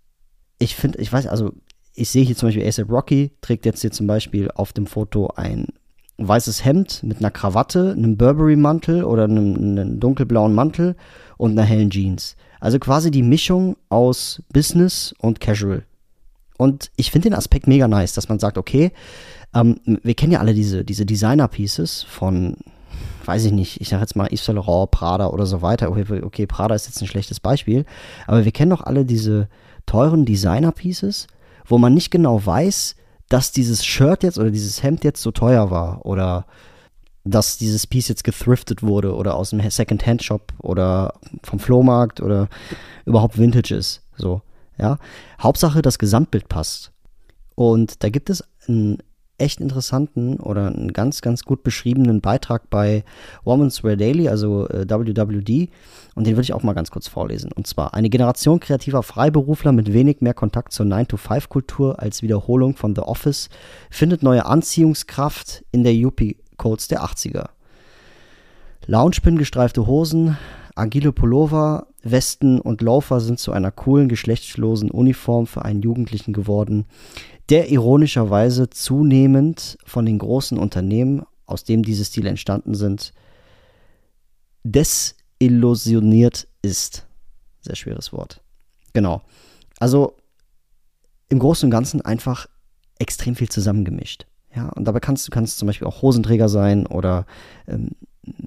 ich 0.60 0.76
finde, 0.76 1.00
ich 1.00 1.12
weiß, 1.12 1.28
also 1.28 1.54
ich 1.94 2.10
sehe 2.10 2.24
hier 2.24 2.36
zum 2.36 2.50
Beispiel 2.50 2.68
ASAP 2.68 2.90
Rocky, 2.90 3.32
trägt 3.42 3.66
jetzt 3.66 3.82
hier 3.82 3.92
zum 3.92 4.08
Beispiel 4.08 4.52
auf 4.52 4.74
dem 4.74 4.86
Foto 4.86 5.28
ein 5.36 5.68
weißes 6.18 6.64
Hemd 6.64 7.04
mit 7.04 7.20
einer 7.20 7.32
Krawatte, 7.32 7.94
einem 7.96 8.18
Burberry-Mantel 8.18 9.04
oder 9.04 9.26
einem, 9.26 9.56
einem, 9.56 10.00
dunkelblauen 10.00 10.54
Mantel 10.54 10.96
und 11.38 11.52
einer 11.52 11.64
hellen 11.64 11.90
Jeans. 11.90 12.36
Also 12.60 12.80
quasi 12.80 13.12
die 13.12 13.24
Mischung 13.24 13.76
aus 13.90 14.42
Business 14.54 15.14
und 15.20 15.40
Casual. 15.40 15.84
Und 16.58 16.90
ich 16.96 17.12
finde 17.12 17.30
den 17.30 17.38
Aspekt 17.38 17.68
mega 17.68 17.88
nice, 17.88 18.14
dass 18.14 18.30
man 18.30 18.40
sagt, 18.40 18.58
okay, 18.58 18.92
ähm, 19.54 19.80
wir 19.86 20.14
kennen 20.14 20.32
ja 20.32 20.40
alle 20.40 20.54
diese, 20.54 20.86
diese 20.86 21.06
Designer-Pieces 21.06 22.04
von, 22.04 22.56
weiß 23.26 23.46
ich 23.46 23.52
nicht, 23.52 23.82
ich 23.82 23.90
sage 23.90 24.02
jetzt 24.02 24.16
mal 24.16 24.28
Yves 24.28 24.46
Saint 24.46 24.56
Laurent, 24.56 24.92
Prada 24.92 25.28
oder 25.28 25.46
so 25.46 25.62
weiter. 25.62 25.92
Okay, 25.92 26.22
okay, 26.24 26.46
Prada 26.48 26.76
ist 26.76 26.88
jetzt 26.88 27.02
ein 27.02 27.08
schlechtes 27.08 27.42
Beispiel, 27.42 27.86
aber 28.26 28.46
wir 28.46 28.52
kennen 28.54 28.72
doch 28.72 28.82
alle 28.82 29.04
diese, 29.04 29.50
teuren 29.86 30.26
Designer-Pieces, 30.26 31.28
wo 31.66 31.78
man 31.78 31.94
nicht 31.94 32.12
genau 32.12 32.46
weiß, 32.46 32.96
dass 33.30 33.52
dieses 33.52 33.86
Shirt 33.86 34.24
jetzt 34.24 34.38
oder 34.38 34.52
dieses 34.52 34.84
Hemd 34.84 35.04
jetzt 35.04 35.22
so 35.22 35.32
teuer 35.32 35.72
war 35.72 36.06
oder 36.06 36.46
dass 37.24 37.58
dieses 37.58 37.88
Piece 37.88 38.08
jetzt 38.08 38.24
gethriftet 38.24 38.84
wurde 38.84 39.16
oder 39.16 39.36
aus 39.36 39.52
einem 39.52 39.68
Second-Hand-Shop 39.70 40.54
oder 40.60 41.16
vom 41.44 41.60
Flohmarkt 41.60 42.22
oder 42.22 42.50
überhaupt 43.06 43.40
Vintage 43.40 43.74
ist. 43.76 44.04
So, 44.16 44.42
ja. 44.78 45.00
Hauptsache, 45.42 45.82
das 45.82 45.98
Gesamtbild 45.98 46.48
passt. 46.50 46.92
Und 47.56 48.04
da 48.04 48.10
gibt 48.10 48.30
es 48.30 48.44
ein 48.68 49.00
echt 49.38 49.60
interessanten 49.60 50.38
oder 50.40 50.68
einen 50.68 50.94
ganz, 50.94 51.22
ganz 51.22 51.44
gut 51.44 51.64
beschriebenen 51.64 52.22
Beitrag 52.22 52.70
bei 52.70 53.04
Women's 53.44 53.84
Wear 53.84 53.98
Daily, 53.98 54.30
also 54.30 54.68
äh, 54.70 54.86
WWD. 54.88 55.70
Und 56.16 56.28
den 56.28 56.36
würde 56.36 56.44
ich 56.44 56.54
auch 56.54 56.64
mal 56.64 56.74
ganz 56.74 56.92
kurz 56.92 57.08
vorlesen. 57.08 57.52
Und 57.52 57.68
zwar, 57.68 57.94
eine 57.94 58.10
Generation 58.10 58.60
kreativer 58.60 59.04
Freiberufler 59.04 59.72
mit 59.72 59.94
wenig 59.94 60.22
mehr 60.22 60.34
Kontakt 60.34 60.72
zur 60.72 60.86
9-to-5-Kultur 60.86 62.00
als 62.00 62.22
Wiederholung 62.22 62.76
von 62.76 62.96
The 62.96 63.02
Office 63.02 63.50
findet 63.90 64.24
neue 64.24 64.46
Anziehungskraft 64.46 65.66
in 65.72 65.84
der 65.84 65.94
Yuppie-Codes 65.94 66.88
der 66.88 67.04
80er. 67.04 67.50
Loungepin 68.88 69.38
gestreifte 69.38 69.88
Hosen, 69.88 70.38
agile 70.76 71.12
Pullover, 71.12 71.88
Westen 72.04 72.62
und 72.62 72.82
Laufer 72.82 73.20
sind 73.20 73.40
zu 73.40 73.52
einer 73.52 73.72
coolen, 73.72 74.10
geschlechtslosen 74.10 74.92
Uniform 74.92 75.48
für 75.48 75.66
einen 75.66 75.82
Jugendlichen 75.82 76.34
geworden, 76.34 76.86
der 77.50 77.70
ironischerweise 77.72 78.70
zunehmend 78.70 79.78
von 79.86 80.06
den 80.06 80.18
großen 80.18 80.58
Unternehmen, 80.58 81.24
aus 81.46 81.64
dem 81.64 81.84
diese 81.84 82.06
Stile 82.06 82.30
entstanden 82.30 82.74
sind, 82.74 83.14
desillusioniert 84.64 86.48
ist. 86.62 87.06
Sehr 87.62 87.76
schweres 87.76 88.12
Wort. 88.14 88.42
Genau. 88.94 89.22
Also 89.80 90.16
im 91.30 91.40
Großen 91.40 91.68
und 91.68 91.72
Ganzen 91.72 92.02
einfach 92.02 92.48
extrem 92.98 93.36
viel 93.36 93.50
zusammengemischt. 93.50 94.26
Ja, 94.56 94.70
und 94.70 94.86
dabei 94.86 95.00
kannst 95.00 95.28
du 95.28 95.32
kannst 95.32 95.60
zum 95.60 95.68
Beispiel 95.68 95.88
auch 95.88 96.02
Hosenträger 96.02 96.48
sein 96.48 96.88
oder 96.88 97.26
ähm, 97.68 97.92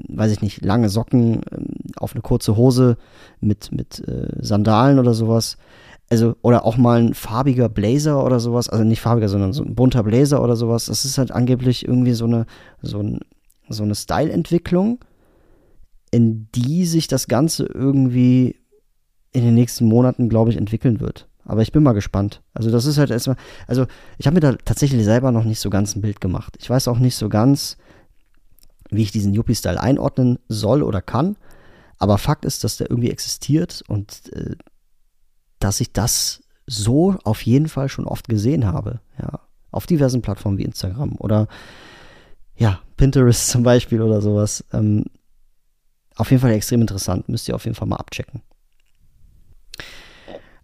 weiß 0.08 0.32
ich 0.32 0.42
nicht, 0.42 0.64
lange 0.64 0.88
Socken 0.88 1.42
ähm, 1.52 1.66
auf 1.96 2.14
eine 2.14 2.22
kurze 2.22 2.56
Hose 2.56 2.96
mit, 3.40 3.70
mit 3.72 4.00
äh, 4.08 4.32
Sandalen 4.40 4.98
oder 4.98 5.14
sowas 5.14 5.58
also, 6.10 6.36
oder 6.42 6.64
auch 6.64 6.76
mal 6.76 7.00
ein 7.02 7.14
farbiger 7.14 7.68
Blazer 7.68 8.24
oder 8.24 8.40
sowas, 8.40 8.68
also 8.68 8.84
nicht 8.84 9.00
farbiger, 9.00 9.28
sondern 9.28 9.52
so 9.52 9.62
ein 9.62 9.74
bunter 9.74 10.02
Blazer 10.02 10.42
oder 10.42 10.56
sowas. 10.56 10.86
Das 10.86 11.04
ist 11.04 11.18
halt 11.18 11.30
angeblich 11.30 11.86
irgendwie 11.86 12.14
so 12.14 12.24
eine, 12.24 12.46
so, 12.80 13.00
ein, 13.00 13.20
so 13.68 13.82
eine 13.82 13.94
Style-Entwicklung 13.94 15.00
in 16.10 16.48
die 16.52 16.86
sich 16.86 17.08
das 17.08 17.28
Ganze 17.28 17.66
irgendwie 17.66 18.56
in 19.32 19.44
den 19.44 19.54
nächsten 19.54 19.84
Monaten, 19.84 20.28
glaube 20.28 20.50
ich, 20.50 20.56
entwickeln 20.56 21.00
wird. 21.00 21.28
Aber 21.44 21.62
ich 21.62 21.72
bin 21.72 21.82
mal 21.82 21.92
gespannt. 21.92 22.42
Also 22.52 22.70
das 22.70 22.86
ist 22.86 22.98
halt 22.98 23.10
erstmal, 23.10 23.36
also 23.66 23.86
ich 24.18 24.26
habe 24.26 24.34
mir 24.34 24.40
da 24.40 24.52
tatsächlich 24.52 25.04
selber 25.04 25.32
noch 25.32 25.44
nicht 25.44 25.60
so 25.60 25.70
ganz 25.70 25.96
ein 25.96 26.02
Bild 26.02 26.20
gemacht. 26.20 26.56
Ich 26.60 26.68
weiß 26.68 26.88
auch 26.88 26.98
nicht 26.98 27.16
so 27.16 27.28
ganz, 27.28 27.76
wie 28.90 29.02
ich 29.02 29.12
diesen 29.12 29.34
Yuppie-Style 29.34 29.80
einordnen 29.80 30.38
soll 30.48 30.82
oder 30.82 31.00
kann. 31.00 31.36
Aber 31.98 32.18
Fakt 32.18 32.44
ist, 32.44 32.64
dass 32.64 32.76
der 32.76 32.90
irgendwie 32.90 33.10
existiert 33.10 33.82
und 33.88 34.32
äh, 34.32 34.56
dass 35.58 35.80
ich 35.80 35.92
das 35.92 36.42
so 36.66 37.16
auf 37.24 37.42
jeden 37.42 37.68
Fall 37.68 37.88
schon 37.88 38.06
oft 38.06 38.28
gesehen 38.28 38.66
habe. 38.66 39.00
Ja, 39.20 39.40
auf 39.70 39.86
diversen 39.86 40.22
Plattformen 40.22 40.58
wie 40.58 40.64
Instagram 40.64 41.16
oder 41.18 41.48
ja, 42.56 42.80
Pinterest 42.96 43.48
zum 43.48 43.62
Beispiel 43.62 44.02
oder 44.02 44.20
sowas. 44.20 44.64
Ähm, 44.72 45.04
auf 46.16 46.30
jeden 46.30 46.40
Fall 46.40 46.52
extrem 46.52 46.80
interessant. 46.80 47.28
Müsst 47.28 47.48
ihr 47.48 47.54
auf 47.54 47.64
jeden 47.64 47.76
Fall 47.76 47.88
mal 47.88 47.96
abchecken. 47.96 48.42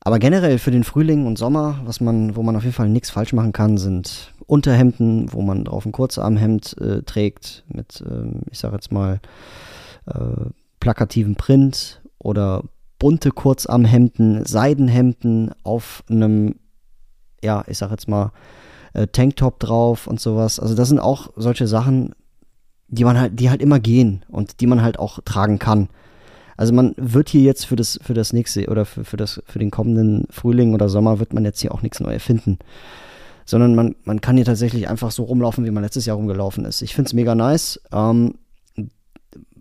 Aber 0.00 0.18
generell 0.18 0.58
für 0.58 0.70
den 0.70 0.84
Frühling 0.84 1.26
und 1.26 1.38
Sommer, 1.38 1.80
was 1.84 2.00
man, 2.00 2.36
wo 2.36 2.42
man 2.42 2.56
auf 2.56 2.64
jeden 2.64 2.74
Fall 2.74 2.90
nichts 2.90 3.08
falsch 3.08 3.32
machen 3.32 3.52
kann, 3.52 3.78
sind 3.78 4.34
Unterhemden, 4.46 5.32
wo 5.32 5.40
man 5.40 5.64
drauf 5.64 5.86
ein 5.86 5.92
Kurzarmhemd 5.92 6.76
äh, 6.78 7.02
trägt 7.02 7.64
mit, 7.68 8.04
ähm, 8.06 8.42
ich 8.50 8.58
sag 8.58 8.72
jetzt 8.74 8.92
mal, 8.92 9.20
äh, 10.06 10.50
plakativen 10.78 11.36
Print 11.36 12.02
oder 12.18 12.64
bunte 13.04 13.32
Kurzarmhemden, 13.32 14.46
Seidenhemden 14.46 15.50
auf 15.62 16.02
einem, 16.08 16.54
ja, 17.42 17.62
ich 17.66 17.76
sag 17.76 17.90
jetzt 17.90 18.08
mal, 18.08 18.32
äh, 18.94 19.06
Tanktop 19.08 19.60
drauf 19.60 20.06
und 20.06 20.20
sowas. 20.20 20.58
Also 20.58 20.74
das 20.74 20.88
sind 20.88 21.00
auch 21.00 21.28
solche 21.36 21.66
Sachen, 21.66 22.14
die 22.88 23.04
man 23.04 23.20
halt, 23.20 23.38
die 23.38 23.50
halt 23.50 23.60
immer 23.60 23.78
gehen 23.78 24.24
und 24.28 24.62
die 24.62 24.66
man 24.66 24.80
halt 24.80 24.98
auch 24.98 25.18
tragen 25.22 25.58
kann. 25.58 25.90
Also 26.56 26.72
man 26.72 26.94
wird 26.96 27.28
hier 27.28 27.42
jetzt 27.42 27.66
für 27.66 27.76
das, 27.76 28.00
für 28.02 28.14
das 28.14 28.32
nächste 28.32 28.68
oder 28.70 28.86
für, 28.86 29.04
für, 29.04 29.18
das, 29.18 29.42
für 29.44 29.58
den 29.58 29.70
kommenden 29.70 30.26
Frühling 30.30 30.72
oder 30.72 30.88
Sommer 30.88 31.18
wird 31.18 31.34
man 31.34 31.44
jetzt 31.44 31.60
hier 31.60 31.74
auch 31.74 31.82
nichts 31.82 32.00
neu 32.00 32.14
erfinden. 32.14 32.58
Sondern 33.44 33.74
man, 33.74 33.96
man 34.04 34.22
kann 34.22 34.36
hier 34.36 34.46
tatsächlich 34.46 34.88
einfach 34.88 35.10
so 35.10 35.24
rumlaufen, 35.24 35.66
wie 35.66 35.70
man 35.70 35.82
letztes 35.82 36.06
Jahr 36.06 36.16
rumgelaufen 36.16 36.64
ist. 36.64 36.80
Ich 36.80 36.94
finde 36.94 37.08
es 37.08 37.12
mega 37.12 37.34
nice. 37.34 37.82
Ähm, 37.92 38.36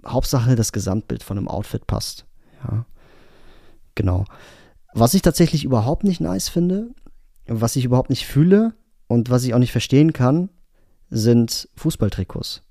Hauptsache 0.06 0.56
das 0.56 0.72
Gesamtbild 0.72 1.24
von 1.24 1.38
einem 1.38 1.50
Outfit 1.50 1.88
passt. 1.88 2.24
Ja. 2.64 2.86
Genau. 3.96 4.26
Was 4.94 5.14
ich 5.14 5.22
tatsächlich 5.22 5.64
überhaupt 5.64 6.04
nicht 6.04 6.22
nice 6.22 6.50
finde, 6.50 6.92
was 7.48 7.76
ich 7.76 7.86
überhaupt 7.86 8.10
nicht 8.10 8.26
fühle 8.26 8.74
und 9.08 9.30
was 9.30 9.44
ich 9.44 9.54
auch 9.54 9.60
nicht 9.60 9.72
verstehen 9.72 10.14
kann, 10.14 10.50
sind 11.10 11.70
Fußballtrikots 11.76 12.64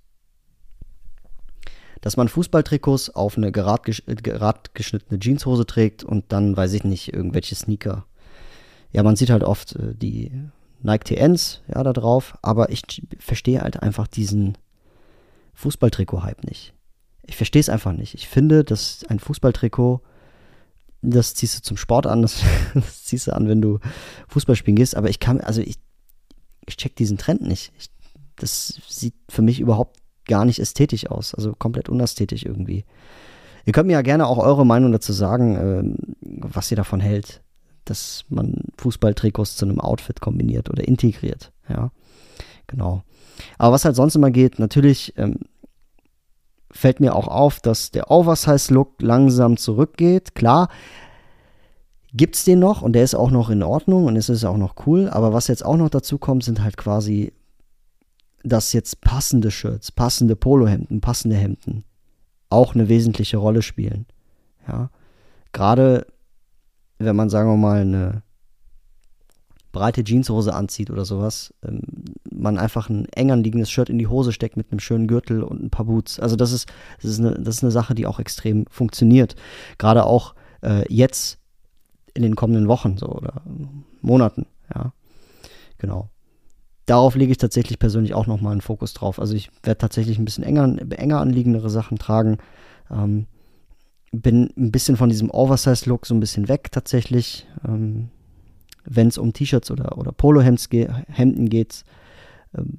dass 2.02 2.16
man 2.16 2.28
Fußballtrikots 2.28 3.10
auf 3.10 3.38
eine 3.38 3.50
gerad, 3.52 3.84
gerad 4.06 4.74
geschnittene 4.74 5.18
Jeanshose 5.18 5.64
trägt 5.64 6.04
und 6.04 6.32
dann, 6.32 6.54
weiß 6.54 6.74
ich 6.74 6.84
nicht, 6.84 7.14
irgendwelche 7.14 7.54
Sneaker. 7.54 8.04
Ja, 8.90 9.02
man 9.04 9.16
sieht 9.16 9.30
halt 9.30 9.44
oft 9.44 9.76
äh, 9.76 9.94
die 9.94 10.32
Nike 10.82 11.14
TNs, 11.14 11.62
ja, 11.72 11.82
da 11.82 11.92
drauf, 11.92 12.36
aber 12.42 12.70
ich 12.70 12.82
verstehe 13.18 13.62
halt 13.62 13.82
einfach 13.82 14.08
diesen 14.08 14.58
Fußballtrikot-Hype 15.54 16.44
nicht. 16.44 16.74
Ich 17.22 17.36
verstehe 17.36 17.60
es 17.60 17.68
einfach 17.68 17.92
nicht. 17.92 18.14
Ich 18.14 18.26
finde, 18.26 18.64
dass 18.64 19.04
ein 19.08 19.20
Fußballtrikot, 19.20 20.02
das 21.02 21.34
ziehst 21.34 21.58
du 21.58 21.62
zum 21.62 21.76
Sport 21.76 22.06
an, 22.06 22.22
das, 22.22 22.42
das 22.74 23.04
ziehst 23.04 23.26
du 23.26 23.34
an, 23.34 23.48
wenn 23.48 23.60
du 23.60 23.78
Fußball 24.28 24.56
spielen 24.56 24.76
gehst, 24.76 24.96
aber 24.96 25.10
ich 25.10 25.20
kann, 25.20 25.40
also 25.40 25.60
ich, 25.60 25.76
ich 26.66 26.76
check 26.76 26.96
diesen 26.96 27.18
Trend 27.18 27.42
nicht. 27.42 27.72
Ich, 27.78 27.90
das 28.36 28.80
sieht 28.88 29.14
für 29.28 29.42
mich 29.42 29.60
überhaupt 29.60 29.98
gar 30.26 30.44
nicht 30.44 30.60
ästhetisch 30.60 31.08
aus, 31.08 31.34
also 31.34 31.52
komplett 31.54 31.88
unästhetisch 31.88 32.44
irgendwie. 32.44 32.84
Ihr 33.64 33.72
könnt 33.72 33.86
mir 33.86 33.94
ja 33.94 34.02
gerne 34.02 34.26
auch 34.26 34.38
eure 34.38 34.66
Meinung 34.66 34.92
dazu 34.92 35.12
sagen, 35.12 35.56
äh, 35.56 36.06
was 36.20 36.70
ihr 36.70 36.76
davon 36.76 37.00
hält, 37.00 37.42
dass 37.84 38.24
man 38.28 38.64
Fußballtrikots 38.78 39.56
zu 39.56 39.66
einem 39.66 39.80
Outfit 39.80 40.20
kombiniert 40.20 40.70
oder 40.70 40.86
integriert. 40.86 41.52
Ja, 41.68 41.90
genau. 42.66 43.02
Aber 43.58 43.72
was 43.72 43.84
halt 43.84 43.96
sonst 43.96 44.14
immer 44.14 44.30
geht, 44.30 44.58
natürlich 44.58 45.14
ähm, 45.16 45.36
fällt 46.72 47.00
mir 47.00 47.14
auch 47.14 47.28
auf, 47.28 47.60
dass 47.60 47.90
der 47.90 48.10
Oversize-Look 48.10 49.00
langsam 49.00 49.56
zurückgeht. 49.56 50.34
Klar, 50.34 50.68
gibt 52.12 52.36
es 52.36 52.44
den 52.44 52.58
noch 52.58 52.82
und 52.82 52.94
der 52.94 53.04
ist 53.04 53.14
auch 53.14 53.30
noch 53.30 53.50
in 53.50 53.62
Ordnung 53.62 54.06
und 54.06 54.16
es 54.16 54.28
ist 54.28 54.44
auch 54.44 54.56
noch 54.56 54.74
cool. 54.86 55.08
Aber 55.08 55.32
was 55.32 55.48
jetzt 55.48 55.64
auch 55.64 55.76
noch 55.76 55.90
dazu 55.90 56.18
kommt, 56.18 56.44
sind 56.44 56.62
halt 56.62 56.76
quasi 56.76 57.32
dass 58.44 58.72
jetzt 58.72 59.00
passende 59.00 59.50
Shirts, 59.50 59.92
passende 59.92 60.36
Polohemden, 60.36 61.00
passende 61.00 61.36
Hemden 61.36 61.84
auch 62.50 62.74
eine 62.74 62.88
wesentliche 62.88 63.38
Rolle 63.38 63.62
spielen. 63.62 64.06
Ja, 64.68 64.90
gerade 65.52 66.06
wenn 66.98 67.16
man, 67.16 67.30
sagen 67.30 67.48
wir 67.48 67.56
mal, 67.56 67.80
eine 67.80 68.22
breite 69.72 70.04
Jeanshose 70.04 70.54
anzieht 70.54 70.90
oder 70.90 71.04
sowas, 71.04 71.52
ähm, 71.66 71.80
man 72.30 72.58
einfach 72.58 72.88
ein 72.88 73.06
eng 73.06 73.30
anliegendes 73.30 73.70
Shirt 73.70 73.90
in 73.90 73.98
die 73.98 74.06
Hose 74.06 74.32
steckt 74.32 74.56
mit 74.56 74.70
einem 74.70 74.80
schönen 74.80 75.06
Gürtel 75.06 75.42
und 75.42 75.62
ein 75.62 75.70
paar 75.70 75.86
Boots. 75.86 76.20
Also 76.20 76.36
das 76.36 76.52
ist, 76.52 76.70
das 77.00 77.12
ist, 77.12 77.20
eine, 77.20 77.32
das 77.32 77.56
ist 77.56 77.62
eine 77.62 77.72
Sache, 77.72 77.94
die 77.94 78.06
auch 78.06 78.18
extrem 78.18 78.66
funktioniert. 78.70 79.34
Gerade 79.78 80.04
auch 80.04 80.34
äh, 80.62 80.84
jetzt 80.92 81.38
in 82.14 82.22
den 82.22 82.36
kommenden 82.36 82.68
Wochen 82.68 82.98
so 82.98 83.06
oder 83.06 83.42
Monaten, 84.00 84.46
ja. 84.74 84.92
Genau 85.78 86.10
darauf 86.86 87.14
lege 87.14 87.32
ich 87.32 87.38
tatsächlich 87.38 87.78
persönlich 87.78 88.14
auch 88.14 88.26
nochmal 88.26 88.52
einen 88.52 88.60
Fokus 88.60 88.92
drauf. 88.92 89.18
Also 89.18 89.34
ich 89.34 89.50
werde 89.62 89.78
tatsächlich 89.78 90.18
ein 90.18 90.24
bisschen 90.24 90.44
enger, 90.44 90.76
enger 90.90 91.20
anliegendere 91.20 91.70
Sachen 91.70 91.98
tragen. 91.98 92.38
Ähm, 92.90 93.26
bin 94.12 94.52
ein 94.56 94.70
bisschen 94.70 94.96
von 94.96 95.08
diesem 95.08 95.30
Oversize-Look 95.30 96.06
so 96.06 96.14
ein 96.14 96.20
bisschen 96.20 96.48
weg 96.48 96.70
tatsächlich. 96.70 97.46
Ähm, 97.66 98.10
Wenn 98.84 99.08
es 99.08 99.18
um 99.18 99.32
T-Shirts 99.32 99.70
oder, 99.70 99.98
oder 99.98 100.12
Polohemden 100.12 100.66
ge 100.70 100.88
geht. 101.48 101.84
Ähm, 102.56 102.78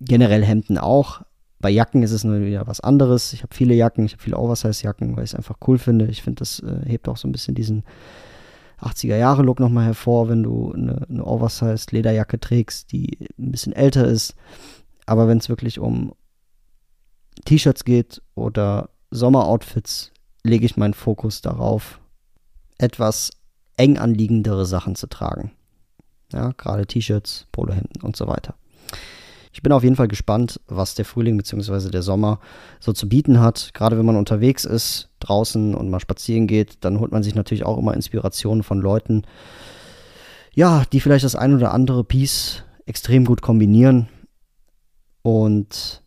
generell 0.00 0.44
Hemden 0.44 0.78
auch. 0.78 1.22
Bei 1.60 1.70
Jacken 1.70 2.02
ist 2.02 2.10
es 2.10 2.24
nur 2.24 2.40
wieder 2.40 2.66
was 2.66 2.80
anderes. 2.80 3.32
Ich 3.32 3.42
habe 3.42 3.54
viele 3.54 3.74
Jacken, 3.74 4.04
ich 4.04 4.12
habe 4.12 4.22
viele 4.22 4.36
Oversize-Jacken, 4.36 5.16
weil 5.16 5.24
ich 5.24 5.30
es 5.30 5.36
einfach 5.36 5.56
cool 5.66 5.78
finde. 5.78 6.06
Ich 6.06 6.22
finde, 6.22 6.40
das 6.40 6.58
äh, 6.60 6.84
hebt 6.86 7.08
auch 7.08 7.16
so 7.16 7.28
ein 7.28 7.32
bisschen 7.32 7.54
diesen 7.54 7.84
80er-Jahre-Look 8.80 9.60
nochmal 9.60 9.86
hervor, 9.86 10.28
wenn 10.28 10.42
du 10.42 10.72
eine, 10.72 11.06
eine 11.08 11.24
Oversized 11.24 11.92
Lederjacke 11.92 12.40
trägst, 12.40 12.90
die 12.90 13.28
ein 13.38 13.52
bisschen 13.52 13.72
älter 13.72 14.06
ist. 14.06 14.34
Aber 15.06 15.28
wenn 15.28 15.38
es 15.38 15.48
wirklich 15.48 15.78
um 15.78 16.14
T-Shirts 17.44 17.84
geht 17.84 18.22
oder 18.34 18.90
Sommeroutfits, 19.10 20.10
lege 20.42 20.66
ich 20.66 20.76
meinen 20.76 20.94
Fokus 20.94 21.42
darauf, 21.42 22.00
etwas 22.78 23.30
eng 23.76 23.98
anliegendere 23.98 24.66
Sachen 24.66 24.94
zu 24.94 25.06
tragen. 25.06 25.52
Ja, 26.32 26.52
gerade 26.56 26.86
T-Shirts, 26.86 27.46
Polohemden 27.52 28.02
und 28.02 28.16
so 28.16 28.26
weiter. 28.26 28.54
Ich 29.52 29.62
bin 29.62 29.72
auf 29.72 29.82
jeden 29.82 29.96
Fall 29.96 30.08
gespannt, 30.08 30.60
was 30.66 30.94
der 30.94 31.04
Frühling 31.04 31.36
bzw. 31.36 31.90
der 31.90 32.02
Sommer 32.02 32.40
so 32.80 32.92
zu 32.92 33.08
bieten 33.08 33.38
hat. 33.38 33.72
Gerade 33.74 33.98
wenn 33.98 34.06
man 34.06 34.16
unterwegs 34.16 34.64
ist, 34.64 35.10
draußen 35.20 35.74
und 35.74 35.90
mal 35.90 36.00
spazieren 36.00 36.46
geht, 36.46 36.78
dann 36.80 36.98
holt 36.98 37.12
man 37.12 37.22
sich 37.22 37.34
natürlich 37.34 37.64
auch 37.64 37.76
immer 37.76 37.92
Inspirationen 37.94 38.62
von 38.62 38.80
Leuten, 38.80 39.24
ja, 40.54 40.84
die 40.92 41.00
vielleicht 41.00 41.24
das 41.24 41.36
ein 41.36 41.54
oder 41.54 41.72
andere 41.72 42.02
Piece 42.02 42.64
extrem 42.86 43.24
gut 43.24 43.42
kombinieren. 43.42 44.08
Und 45.22 46.01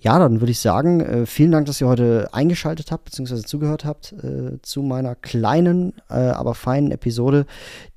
ja, 0.00 0.18
dann 0.18 0.40
würde 0.40 0.50
ich 0.50 0.58
sagen, 0.58 1.00
äh, 1.00 1.26
vielen 1.26 1.52
Dank, 1.52 1.66
dass 1.66 1.80
ihr 1.80 1.86
heute 1.86 2.28
eingeschaltet 2.32 2.90
habt 2.90 3.04
bzw. 3.04 3.42
zugehört 3.42 3.84
habt 3.84 4.12
äh, 4.12 4.60
zu 4.62 4.82
meiner 4.82 5.14
kleinen, 5.14 5.92
äh, 6.08 6.14
aber 6.14 6.54
feinen 6.54 6.90
Episode, 6.90 7.46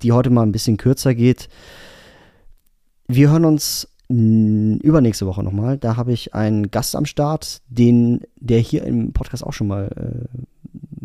die 0.01 0.11
heute 0.11 0.29
mal 0.29 0.43
ein 0.43 0.51
bisschen 0.51 0.77
kürzer 0.77 1.15
geht. 1.15 1.49
Wir 3.07 3.31
hören 3.31 3.45
uns 3.45 3.87
übernächste 4.09 5.25
Woche 5.25 5.43
nochmal. 5.43 5.77
Da 5.77 5.95
habe 5.95 6.11
ich 6.11 6.35
einen 6.35 6.69
Gast 6.69 6.95
am 6.95 7.05
Start, 7.05 7.61
den, 7.67 8.21
der 8.35 8.59
hier 8.59 8.83
im 8.83 9.11
Podcast 9.13 9.43
auch 9.43 9.53
schon 9.53 9.67
mal 9.67 9.89
äh, 9.95 10.43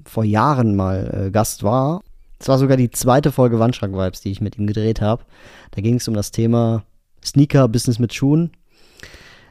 vor 0.05 0.25
Jahren 0.25 0.77
mal 0.77 1.27
äh, 1.27 1.31
Gast 1.31 1.63
war. 1.63 2.03
Es 2.39 2.49
war 2.49 2.59
sogar 2.59 2.77
die 2.77 2.91
zweite 2.91 3.33
Folge 3.33 3.59
Wandschrank-Vibes, 3.59 4.21
die 4.21 4.31
ich 4.31 4.41
mit 4.41 4.59
ihm 4.59 4.67
gedreht 4.67 5.01
habe. 5.01 5.25
Da 5.71 5.81
ging 5.81 5.95
es 5.95 6.09
um 6.09 6.15
das 6.15 6.33
Thema 6.33 6.85
Sneaker-Business 7.25 7.99
mit 7.99 8.13
Schuhen. 8.13 8.51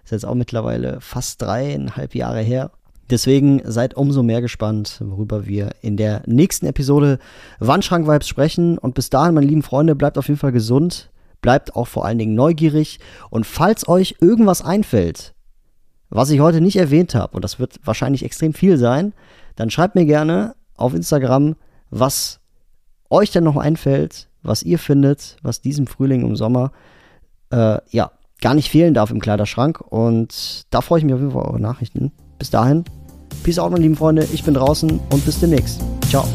Ist 0.08 0.12
jetzt 0.12 0.26
auch 0.26 0.36
mittlerweile 0.36 1.02
fast 1.02 1.42
dreieinhalb 1.42 2.16
Jahre 2.16 2.40
her. 2.40 2.72
Deswegen 3.10 3.62
seid 3.66 3.96
umso 3.96 4.24
mehr 4.24 4.40
gespannt, 4.42 5.02
worüber 5.02 5.46
wir 5.46 5.72
in 5.82 5.98
der 5.98 6.24
nächsten 6.26 6.66
Episode 6.66 7.20
Wandschrank-Vibes 7.60 8.28
sprechen. 8.28 8.78
Und 8.78 8.96
bis 8.96 9.10
dahin, 9.10 9.34
meine 9.34 9.48
lieben 9.48 9.64
Freunde, 9.64 9.96
bleibt 9.96 10.18
auf 10.18 10.28
jeden 10.28 10.40
Fall 10.40 10.54
gesund 10.54 11.10
bleibt 11.42 11.76
auch 11.76 11.88
vor 11.88 12.06
allen 12.06 12.18
Dingen 12.18 12.36
neugierig 12.36 13.00
und 13.30 13.46
falls 13.46 13.88
euch 13.88 14.16
irgendwas 14.22 14.62
einfällt, 14.62 15.34
was 16.10 16.30
ich 16.30 16.40
heute 16.40 16.62
nicht 16.62 16.78
erwähnt 16.78 17.16
habe, 17.16 17.36
und 17.36 17.44
das 17.44 17.60
wird 17.60 17.80
wahrscheinlich 17.84 18.24
extrem 18.24 18.54
viel 18.54 18.78
sein, 18.78 19.14
dann 19.56 19.70
schreibt 19.70 19.96
mir 19.96 20.06
gerne 20.06 20.56
auf 20.76 20.94
Instagram, 20.94 21.56
was 21.90 22.40
euch 23.10 23.32
denn 23.32 23.44
noch 23.44 23.58
einfällt, 23.58 24.30
was 24.44 24.64
ihr 24.64 24.80
findet, 24.80 25.38
was 25.42 25.62
diesem 25.62 25.88
Frühling 25.88 26.22
im 26.22 26.36
Sommer 26.36 26.72
äh, 27.52 27.78
ja 27.90 28.12
gar 28.42 28.54
nicht 28.54 28.70
fehlen 28.70 28.94
darf 28.94 29.12
im 29.12 29.20
Kleiderschrank. 29.20 29.82
Und 29.82 30.66
da 30.70 30.82
freue 30.82 31.00
ich 31.00 31.06
mich 31.06 31.14
auf 31.14 31.20
jeden 31.20 31.32
Fall 31.32 31.44
auf 31.44 31.50
eure 31.50 31.62
Nachrichten. 31.62 32.12
Bis 32.40 32.50
dahin, 32.50 32.84
Peace 33.44 33.60
out, 33.60 33.72
meine 33.72 33.84
lieben 33.84 33.96
Freunde. 33.96 34.28
Ich 34.34 34.44
bin 34.44 34.54
draußen 34.54 35.00
und 35.10 35.26
bis 35.26 35.40
demnächst. 35.40 35.82
Ciao. 36.10 36.26